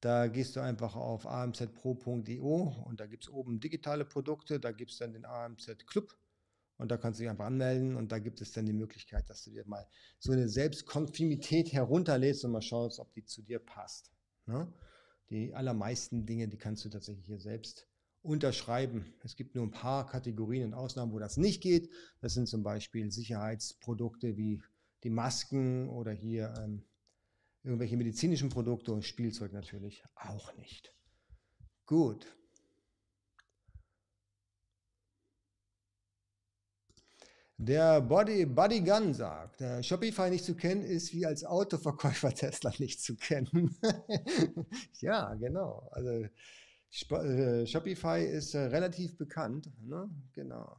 [0.00, 4.92] Da gehst du einfach auf amzpro.io und da gibt es oben digitale Produkte, da gibt
[4.92, 6.16] es dann den AMZ Club
[6.78, 9.44] und da kannst du dich einfach anmelden und da gibt es dann die Möglichkeit, dass
[9.44, 9.86] du dir mal
[10.18, 14.12] so eine Selbstkonfirmität herunterlädst und mal schaust, ob die zu dir passt.
[14.46, 14.72] Ne?
[15.30, 17.88] Die allermeisten Dinge, die kannst du tatsächlich hier selbst
[18.22, 19.12] unterschreiben.
[19.24, 21.90] Es gibt nur ein paar Kategorien und Ausnahmen, wo das nicht geht.
[22.20, 24.62] Das sind zum Beispiel Sicherheitsprodukte wie
[25.02, 26.84] die Masken oder hier ähm,
[27.62, 30.94] irgendwelche medizinischen Produkte und Spielzeug natürlich auch nicht.
[31.86, 32.37] Gut.
[37.60, 42.72] Der Body, Body Gun sagt, äh, Shopify nicht zu kennen ist wie als Autoverkäufer Tesla
[42.78, 43.76] nicht zu kennen.
[45.00, 45.88] ja, genau.
[45.90, 46.28] Also
[47.10, 49.72] äh, Shopify ist äh, relativ bekannt.
[49.80, 50.08] Ne?
[50.34, 50.76] Genau.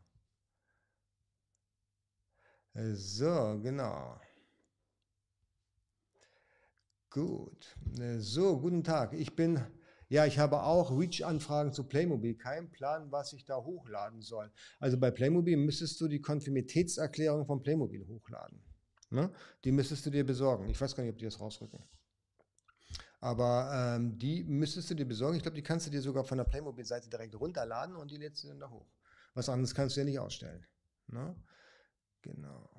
[2.74, 4.18] So, genau.
[7.10, 7.76] Gut.
[8.20, 9.12] So, guten Tag.
[9.14, 9.60] Ich bin
[10.10, 12.36] ja, ich habe auch Reach-Anfragen zu Playmobil.
[12.36, 14.52] Kein Plan, was ich da hochladen soll.
[14.80, 18.60] Also bei Playmobil müsstest du die Konfirmitätserklärung von Playmobil hochladen.
[19.12, 19.32] Ne?
[19.64, 20.68] Die müsstest du dir besorgen.
[20.68, 21.84] Ich weiß gar nicht, ob die das rausrücken.
[23.22, 25.38] Aber ähm, die müsstest du dir besorgen.
[25.38, 28.44] Ich glaube, die kannst du dir sogar von der Playmobil-Seite direkt runterladen und die lädst
[28.44, 28.88] du dann da hoch.
[29.36, 30.66] Was anderes kannst du ja nicht ausstellen.
[31.08, 31.36] Ne?
[32.24, 32.70] Genau.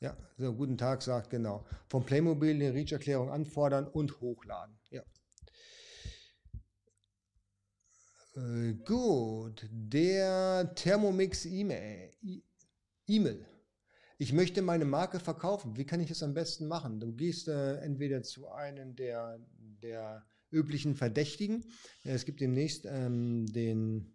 [0.00, 1.66] Ja, so, guten Tag, sagt genau.
[1.88, 4.78] Vom Playmobil eine Reach-Erklärung anfordern und hochladen.
[4.90, 5.02] Ja.
[8.38, 12.10] Äh, gut, der Thermomix E-Mail.
[14.18, 15.76] Ich möchte meine Marke verkaufen.
[15.76, 17.00] Wie kann ich das am besten machen?
[17.00, 19.40] Du gehst äh, entweder zu einem der,
[19.82, 21.64] der üblichen Verdächtigen.
[22.04, 24.14] Es gibt demnächst ähm, den,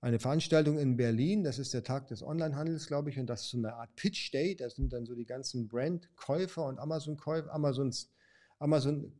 [0.00, 1.42] eine Veranstaltung in Berlin.
[1.42, 3.18] Das ist der Tag des Onlinehandels, glaube ich.
[3.18, 4.54] Und das ist so eine Art Pitch Day.
[4.54, 8.12] Das sind dann so die ganzen Brand-Käufer und Amazon-Käufer, Amazons,
[8.58, 9.18] Amazon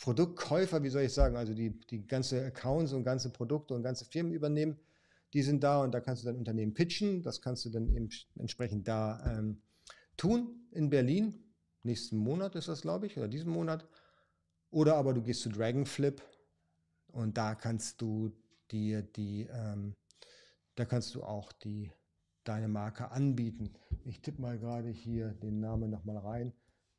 [0.00, 4.04] Produktkäufer, wie soll ich sagen, also die, die ganze Accounts und ganze Produkte und ganze
[4.04, 4.78] Firmen übernehmen,
[5.32, 7.22] die sind da und da kannst du dein Unternehmen pitchen.
[7.22, 9.62] Das kannst du dann eben entsprechend da ähm,
[10.16, 11.34] tun in Berlin.
[11.82, 13.86] Nächsten Monat ist das, glaube ich, oder diesen Monat.
[14.70, 16.22] Oder aber du gehst zu Dragonflip
[17.08, 18.32] und da kannst du
[18.70, 19.94] dir die, ähm,
[20.74, 21.90] da kannst du auch die,
[22.44, 23.72] deine Marke anbieten.
[24.04, 26.52] Ich tippe mal gerade hier den Namen nochmal rein.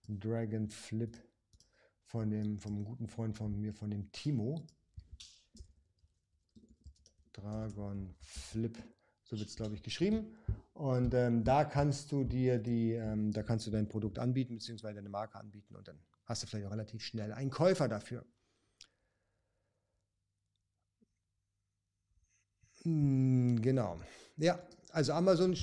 [0.07, 1.17] Dragonflip
[2.07, 4.65] von dem, vom guten Freund von mir, von dem Timo.
[7.33, 8.75] Dragon Flip,
[9.23, 10.35] so wird es glaube ich geschrieben.
[10.73, 14.95] Und ähm, da kannst du dir die, ähm, da kannst du dein Produkt anbieten, beziehungsweise
[14.95, 18.25] deine Marke anbieten und dann hast du vielleicht auch relativ schnell einen Käufer dafür.
[22.83, 23.99] Hm, genau.
[24.37, 24.59] Ja,
[24.91, 25.55] also Amazon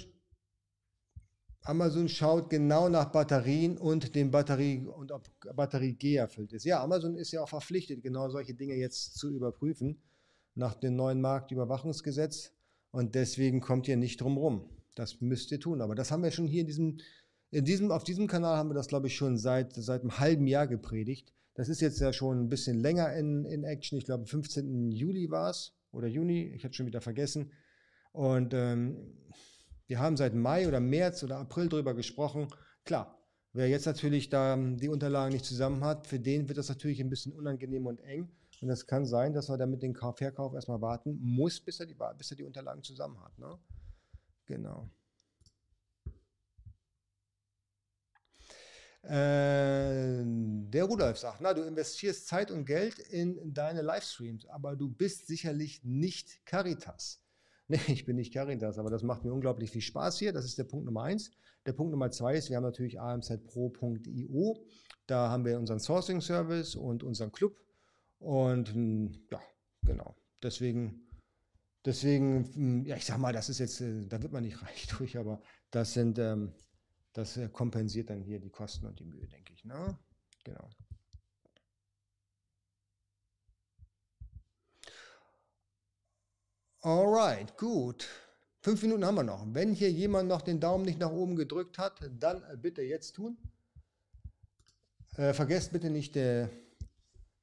[1.66, 6.64] Amazon schaut genau nach Batterien und den Batterie und ob Batterie G erfüllt ist.
[6.64, 9.98] Ja, Amazon ist ja auch verpflichtet, genau solche Dinge jetzt zu überprüfen
[10.54, 12.52] nach dem neuen Marktüberwachungsgesetz
[12.90, 14.68] und deswegen kommt ihr nicht drum rum.
[14.94, 15.80] Das müsst ihr tun.
[15.80, 16.98] Aber das haben wir schon hier in diesem,
[17.50, 20.46] in diesem, auf diesem Kanal haben wir das, glaube ich, schon seit, seit einem halben
[20.46, 21.32] Jahr gepredigt.
[21.54, 23.96] Das ist jetzt ja schon ein bisschen länger in, in Action.
[23.96, 24.92] Ich glaube, 15.
[24.92, 26.52] Juli war es oder Juni.
[26.54, 27.52] Ich habe schon wieder vergessen.
[28.12, 28.96] Und ähm,
[29.94, 32.48] wir haben seit Mai oder März oder April darüber gesprochen.
[32.84, 33.16] Klar,
[33.52, 37.00] wer jetzt natürlich da ähm, die Unterlagen nicht zusammen hat, für den wird das natürlich
[37.00, 38.28] ein bisschen unangenehm und eng.
[38.60, 41.94] Und es kann sein, dass er damit den Verkauf erstmal warten muss, bis er die,
[42.18, 43.38] bis er die Unterlagen zusammen hat.
[43.38, 43.56] Ne?
[44.46, 44.90] Genau.
[49.04, 50.24] Äh,
[50.72, 55.28] der Rudolf sagt, na, du investierst Zeit und Geld in deine Livestreams, aber du bist
[55.28, 57.23] sicherlich nicht Caritas.
[57.68, 60.34] Nee, ich bin nicht Caritas, aber das macht mir unglaublich viel Spaß hier.
[60.34, 61.30] Das ist der Punkt Nummer eins.
[61.64, 64.66] Der Punkt Nummer zwei ist, wir haben natürlich amzpro.io.
[65.06, 67.56] Da haben wir unseren Sourcing Service und unseren Club.
[68.18, 69.40] Und hm, ja,
[69.82, 70.14] genau.
[70.42, 71.08] Deswegen,
[71.84, 74.86] deswegen, hm, ja, ich sag mal, das ist jetzt, äh, da wird man nicht reich
[74.88, 75.40] durch, aber
[75.70, 76.52] das sind, ähm,
[77.14, 79.64] das äh, kompensiert dann hier die Kosten und die Mühe, denke ich.
[79.64, 79.98] Ne?
[80.44, 80.68] Genau.
[86.84, 88.06] Alright, gut.
[88.60, 89.42] Fünf Minuten haben wir noch.
[89.54, 93.38] Wenn hier jemand noch den Daumen nicht nach oben gedrückt hat, dann bitte jetzt tun.
[95.16, 96.46] Äh, vergesst bitte nicht, äh,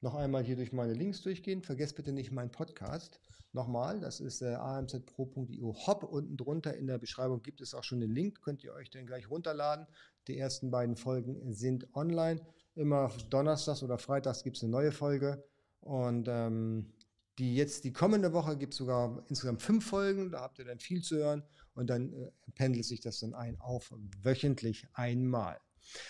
[0.00, 1.60] noch einmal hier durch meine Links durchgehen.
[1.60, 3.18] Vergesst bitte nicht meinen Podcast.
[3.52, 6.04] Nochmal, das ist äh, amzpro.io Hop.
[6.04, 9.06] Unten drunter in der Beschreibung gibt es auch schon den Link, könnt ihr euch dann
[9.06, 9.88] gleich runterladen.
[10.28, 12.40] Die ersten beiden Folgen sind online.
[12.76, 15.42] Immer donnerstags oder freitags gibt es eine neue Folge.
[15.80, 16.92] Und ähm,
[17.38, 20.78] die jetzt, die kommende Woche gibt es sogar insgesamt fünf Folgen, da habt ihr dann
[20.78, 21.42] viel zu hören
[21.74, 25.58] und dann äh, pendelt sich das dann ein auf wöchentlich einmal.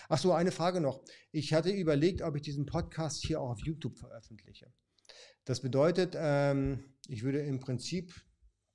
[0.09, 1.03] Ach so, eine Frage noch.
[1.31, 4.71] Ich hatte überlegt, ob ich diesen Podcast hier auch auf YouTube veröffentliche.
[5.45, 8.13] Das bedeutet, ähm, ich würde im Prinzip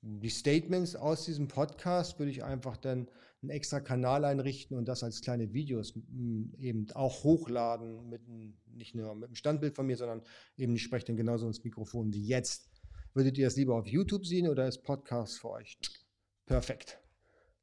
[0.01, 3.11] die Statements aus diesem Podcast würde ich einfach dann
[3.43, 5.95] einen extra Kanal einrichten und das als kleine Videos
[6.59, 8.23] eben auch hochladen mit
[8.67, 10.23] nicht nur mit dem Standbild von mir, sondern
[10.57, 12.69] eben ich spreche dann genauso ins Mikrofon wie jetzt.
[13.15, 15.79] Würdet ihr das lieber auf YouTube sehen oder ist Podcast für euch?
[16.47, 17.01] Perfekt.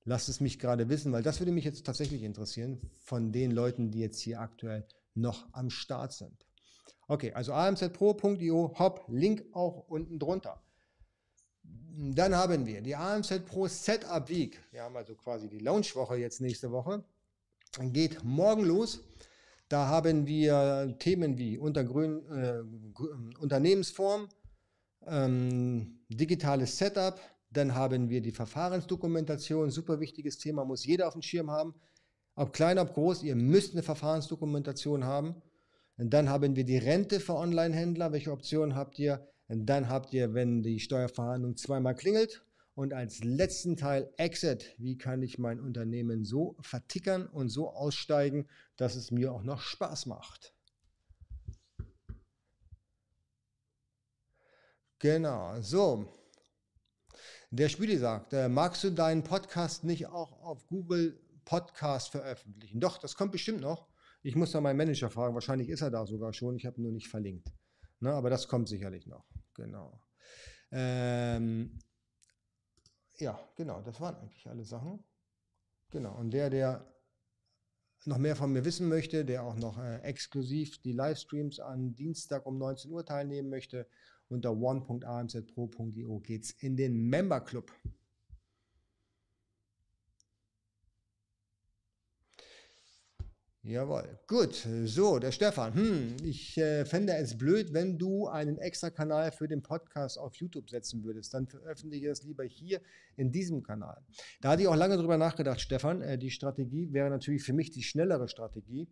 [0.03, 3.91] Lasst es mich gerade wissen, weil das würde mich jetzt tatsächlich interessieren von den Leuten,
[3.91, 6.45] die jetzt hier aktuell noch am Start sind.
[7.07, 10.64] Okay, also amzpro.io, hopp, Link auch unten drunter.
[11.97, 14.61] Dann haben wir die AMZ Pro Setup Week.
[14.71, 17.03] Wir haben also quasi die Launchwoche jetzt nächste Woche.
[17.79, 18.99] Geht morgen los.
[19.69, 22.61] Da haben wir Themen wie Untergrün, äh,
[23.39, 24.29] Unternehmensform,
[25.07, 27.19] ähm, digitales Setup,
[27.55, 31.73] dann haben wir die Verfahrensdokumentation, super wichtiges Thema, muss jeder auf dem Schirm haben.
[32.35, 35.41] Ob klein, ob groß, ihr müsst eine Verfahrensdokumentation haben.
[35.97, 38.11] Und dann haben wir die Rente für Online-Händler.
[38.11, 39.25] Welche Optionen habt ihr?
[39.47, 42.43] Dann habt ihr, wenn die Steuerverhandlung zweimal klingelt.
[42.73, 44.75] Und als letzten Teil Exit.
[44.77, 49.61] Wie kann ich mein Unternehmen so vertickern und so aussteigen, dass es mir auch noch
[49.61, 50.53] Spaß macht?
[54.99, 56.05] Genau, so.
[57.51, 62.81] Der Spüli sagt, äh, magst du deinen Podcast nicht auch auf Google Podcast veröffentlichen?
[62.81, 63.87] Doch, das kommt bestimmt noch.
[64.23, 65.33] Ich muss da meinen Manager fragen.
[65.33, 66.57] Wahrscheinlich ist er da sogar schon.
[66.57, 67.53] Ich habe nur nicht verlinkt.
[68.05, 69.25] Ne, aber das kommt sicherlich noch.
[69.55, 69.99] Genau.
[70.71, 71.79] Ähm,
[73.17, 73.81] ja, genau.
[73.81, 75.03] Das waren eigentlich alle Sachen.
[75.89, 76.15] Genau.
[76.15, 76.85] Und der, der
[78.05, 82.45] noch mehr von mir wissen möchte, der auch noch äh, exklusiv die Livestreams an Dienstag
[82.45, 83.87] um 19 Uhr teilnehmen möchte
[84.27, 87.71] unter one.amzpro.io geht's in den Member Club.
[93.67, 94.67] Jawohl, gut.
[94.83, 95.73] So, der Stefan.
[95.73, 100.35] Hm, ich äh, fände es blöd, wenn du einen extra Kanal für den Podcast auf
[100.35, 101.33] YouTube setzen würdest.
[101.33, 102.79] Dann veröffentliche es lieber hier
[103.17, 104.05] in diesem Kanal.
[104.39, 106.03] Da hatte ich auch lange drüber nachgedacht, Stefan.
[106.03, 108.87] Äh, die Strategie wäre natürlich für mich die schnellere Strategie.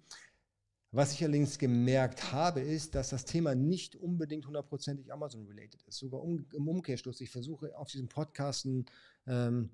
[0.90, 6.00] Was ich allerdings gemerkt habe, ist, dass das Thema nicht unbedingt hundertprozentig Amazon-related ist.
[6.00, 7.22] Sogar um, im Umkehrschluss.
[7.22, 8.88] Ich versuche auf diesem Podcasten
[9.28, 9.70] ähm,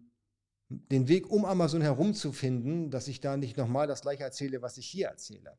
[0.70, 4.86] den Weg um Amazon herumzufinden, dass ich da nicht nochmal das gleiche erzähle, was ich
[4.86, 5.58] hier erzähle.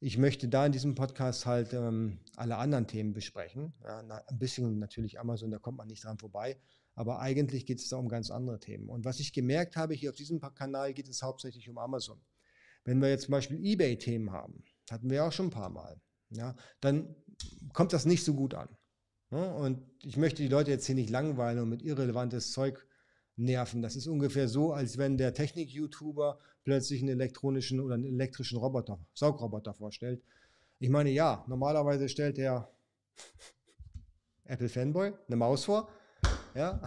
[0.00, 3.72] Ich möchte da in diesem Podcast halt ähm, alle anderen Themen besprechen.
[3.82, 6.58] Ja, na, ein bisschen natürlich Amazon, da kommt man nicht dran vorbei.
[6.94, 8.88] Aber eigentlich geht es da um ganz andere Themen.
[8.88, 12.20] Und was ich gemerkt habe, hier auf diesem Kanal geht es hauptsächlich um Amazon.
[12.84, 16.00] Wenn wir jetzt zum Beispiel eBay-Themen haben, hatten wir auch schon ein paar Mal,
[16.30, 17.14] ja, dann
[17.72, 18.68] kommt das nicht so gut an.
[19.30, 19.54] Ja, ne?
[19.54, 22.85] und ich möchte die Leute jetzt hier nicht langweilen und mit irrelevantes Zeug
[23.36, 23.82] nerven.
[23.82, 28.98] Das ist ungefähr so, als wenn der Technik-YouTuber plötzlich einen elektronischen oder einen elektrischen Roboter,
[29.14, 30.22] Saugroboter vorstellt.
[30.78, 32.70] Ich meine, ja, normalerweise stellt der
[34.44, 35.88] Apple Fanboy eine Maus vor,
[36.54, 36.80] ja,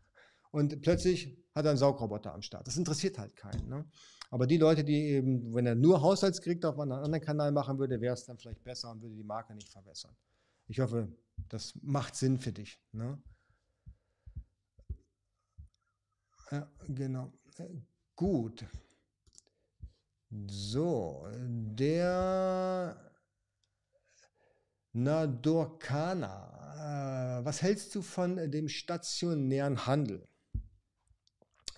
[0.50, 2.66] und plötzlich hat er einen Saugroboter am Start.
[2.66, 3.68] Das interessiert halt keinen.
[3.68, 3.84] Ne?
[4.30, 8.00] Aber die Leute, die eben, wenn er nur Haushaltskrieg auf einem anderen Kanal machen würde,
[8.00, 10.14] wäre es dann vielleicht besser und würde die Marke nicht verbessern.
[10.68, 11.08] Ich hoffe,
[11.48, 12.80] das macht Sinn für dich.
[12.92, 13.18] Ne?
[16.50, 17.32] Ja, genau.
[18.14, 18.64] Gut.
[20.30, 23.12] So, der
[24.92, 26.52] Nadorkana.
[27.40, 30.28] Äh, was hältst du von dem stationären Handel?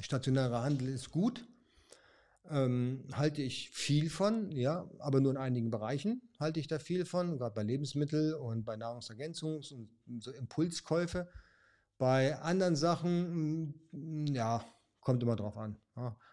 [0.01, 1.49] Stationärer Handel ist gut
[2.51, 7.05] ähm, halte ich viel von, ja, aber nur in einigen Bereichen halte ich da viel
[7.05, 11.29] von, gerade bei Lebensmitteln und bei Nahrungsergänzungs- und so Impulskäufe.
[11.99, 14.65] Bei anderen Sachen, mm, ja,
[15.01, 15.77] kommt immer drauf an.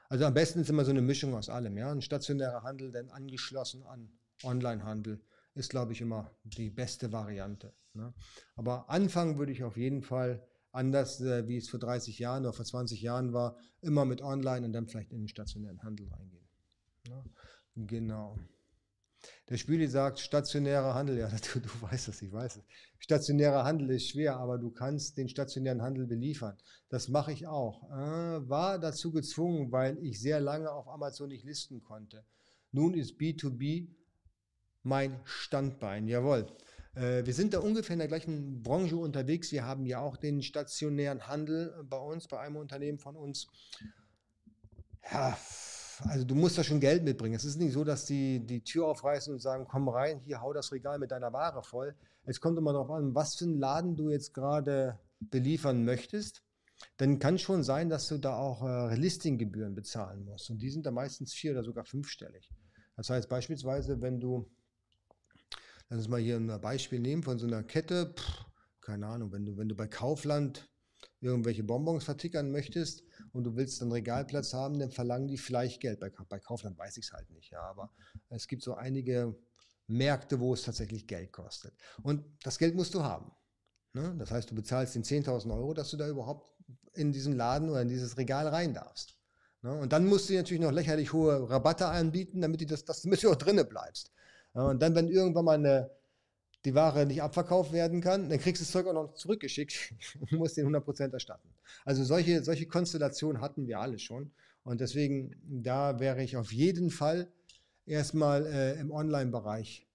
[0.09, 1.78] Also am besten ist immer so eine Mischung aus allem.
[1.78, 1.91] Ja.
[1.91, 4.11] Ein stationärer Handel, denn angeschlossen an
[4.43, 5.22] Onlinehandel,
[5.55, 7.74] ist, glaube ich, immer die beste Variante.
[7.93, 8.13] Ne.
[8.55, 12.53] Aber anfangen würde ich auf jeden Fall anders, äh, wie es vor 30 Jahren oder
[12.53, 16.47] vor 20 Jahren war, immer mit Online und dann vielleicht in den stationären Handel reingehen.
[17.07, 17.24] Ja,
[17.76, 18.38] genau.
[19.50, 22.64] Der Spüli sagt, stationärer Handel, ja, du, du weißt es, ich weiß es.
[23.00, 26.58] Stationärer Handel ist schwer, aber du kannst den stationären Handel beliefern.
[26.90, 27.84] Das mache ich auch.
[27.92, 32.26] Äh, war dazu gezwungen, weil ich sehr lange auf Amazon nicht listen konnte.
[32.72, 33.88] Nun ist B2B
[34.84, 36.48] mein Standbein, jawohl.
[36.96, 39.52] Äh, wir sind da ungefähr in der gleichen Branche unterwegs.
[39.52, 43.48] Wir haben ja auch den stationären Handel bei uns, bei einem Unternehmen von uns.
[45.12, 45.38] Ja,
[46.04, 47.36] also du musst da schon Geld mitbringen.
[47.36, 50.54] Es ist nicht so, dass die die Tür aufreißen und sagen, komm rein, hier hau
[50.54, 51.96] das Regal mit deiner Ware voll.
[52.26, 56.43] Es kommt immer darauf an, was für einen Laden du jetzt gerade beliefern möchtest.
[56.98, 60.50] Dann kann schon sein, dass du da auch äh, Listinggebühren bezahlen musst.
[60.50, 62.50] Und die sind da meistens vier oder sogar fünfstellig.
[62.98, 64.50] Das heißt beispielsweise, wenn du,
[65.89, 68.46] lass uns mal hier ein Beispiel nehmen von so einer Kette, pff,
[68.82, 70.70] keine Ahnung, wenn du, wenn du bei Kaufland
[71.22, 73.04] irgendwelche Bonbons vertickern möchtest
[73.36, 76.00] und du willst einen Regalplatz haben, dann verlangen die vielleicht Geld.
[76.00, 77.92] Bei, bei Kaufland weiß ich es halt nicht, ja, aber
[78.30, 79.36] es gibt so einige
[79.88, 81.74] Märkte, wo es tatsächlich Geld kostet.
[82.02, 83.32] Und das Geld musst du haben.
[83.94, 84.16] Ne?
[84.18, 86.50] Das heißt, du bezahlst den 10.000 Euro, dass du da überhaupt
[86.94, 89.18] in diesen Laden oder in dieses Regal rein darfst.
[89.62, 89.74] Ne?
[89.74, 93.24] Und dann musst du natürlich noch lächerlich hohe Rabatte anbieten, damit, die das, das, damit
[93.24, 94.12] du auch drinnen bleibst.
[94.54, 95.92] Und dann, wenn irgendwann mal eine,
[96.66, 100.32] die Ware nicht abverkauft werden kann, dann kriegst du das Zeug auch noch zurückgeschickt und
[100.34, 101.49] musst den 100% erstatten.
[101.86, 104.32] Also solche, solche Konstellationen hatten wir alle schon.
[104.63, 107.32] Und deswegen, da wäre ich auf jeden Fall
[107.86, 109.86] erstmal äh, im Online-Bereich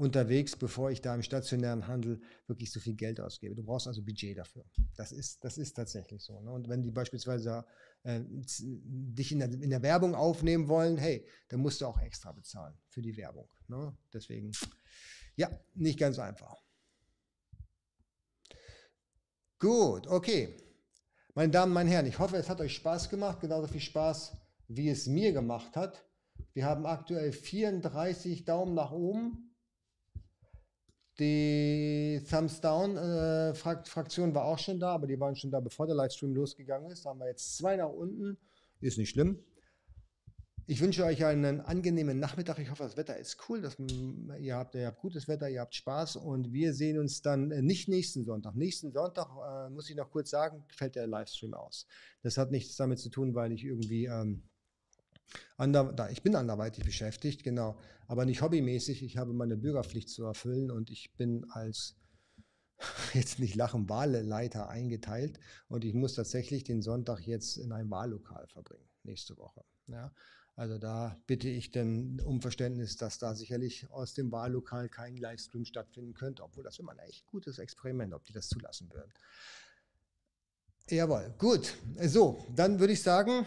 [0.00, 3.54] unterwegs, bevor ich da im stationären Handel wirklich so viel Geld ausgebe.
[3.54, 4.64] Du brauchst also Budget dafür.
[4.96, 6.40] Das ist, das ist tatsächlich so.
[6.40, 6.50] Ne?
[6.50, 7.66] Und wenn die beispielsweise
[8.02, 12.32] äh, dich in der, in der, Werbung aufnehmen wollen, hey, dann musst du auch extra
[12.32, 13.46] bezahlen für die Werbung.
[13.68, 13.94] Ne?
[14.12, 14.52] Deswegen,
[15.40, 16.56] ja, nicht ganz einfach.
[19.58, 20.56] Gut, okay.
[21.34, 24.32] Meine Damen, meine Herren, ich hoffe, es hat euch Spaß gemacht, genauso viel Spaß,
[24.68, 26.04] wie es mir gemacht hat.
[26.52, 29.50] Wir haben aktuell 34 Daumen nach oben
[31.20, 35.86] die Thumbs Down äh, Fraktion war auch schon da, aber die waren schon da, bevor
[35.86, 37.04] der Livestream losgegangen ist.
[37.04, 38.38] Da haben wir jetzt zwei nach unten.
[38.80, 39.38] Ist nicht schlimm.
[40.70, 42.60] Ich wünsche euch einen angenehmen Nachmittag.
[42.60, 43.60] Ich hoffe, das Wetter ist cool.
[43.60, 43.76] Dass,
[44.38, 47.60] ihr, habt, ihr habt gutes Wetter, ihr habt Spaß und wir sehen uns dann äh,
[47.60, 48.54] nicht nächsten Sonntag.
[48.54, 51.88] Nächsten Sonntag, äh, muss ich noch kurz sagen, fällt der Livestream aus.
[52.22, 54.44] Das hat nichts damit zu tun, weil ich irgendwie ähm,
[55.56, 59.02] Ander, da, ich bin anderweitig beschäftigt, genau, aber nicht hobbymäßig.
[59.02, 61.96] Ich habe meine Bürgerpflicht zu erfüllen und ich bin als
[63.12, 68.46] jetzt nicht lachen Wahlleiter eingeteilt und ich muss tatsächlich den Sonntag jetzt in einem Wahllokal
[68.46, 69.64] verbringen nächste Woche.
[69.86, 70.12] Ja,
[70.60, 75.64] also da bitte ich denn um Verständnis, dass da sicherlich aus dem Wahllokal kein Livestream
[75.64, 79.10] stattfinden könnte, obwohl das immer ein echt gutes Experiment, ob die das zulassen würden.
[80.90, 81.78] Jawohl, gut.
[82.02, 83.46] So, dann würde ich sagen,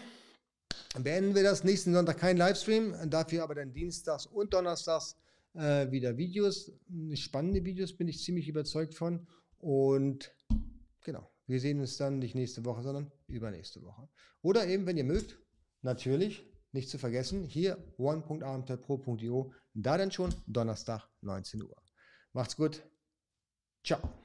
[0.98, 1.62] beenden wir das.
[1.62, 5.16] Nächsten Sonntag kein Livestream, dafür aber dann dienstags und donnerstags
[5.52, 6.72] äh, wieder Videos.
[7.14, 9.24] Spannende Videos bin ich ziemlich überzeugt von.
[9.58, 10.34] Und
[11.00, 14.08] genau, wir sehen uns dann nicht nächste Woche, sondern übernächste Woche.
[14.42, 15.38] Oder eben, wenn ihr mögt,
[15.82, 16.44] natürlich
[16.74, 21.76] nicht zu vergessen, hier one.abenteuerpro.io, da dann schon Donnerstag 19 Uhr.
[22.32, 22.82] Macht's gut.
[23.84, 24.23] Ciao.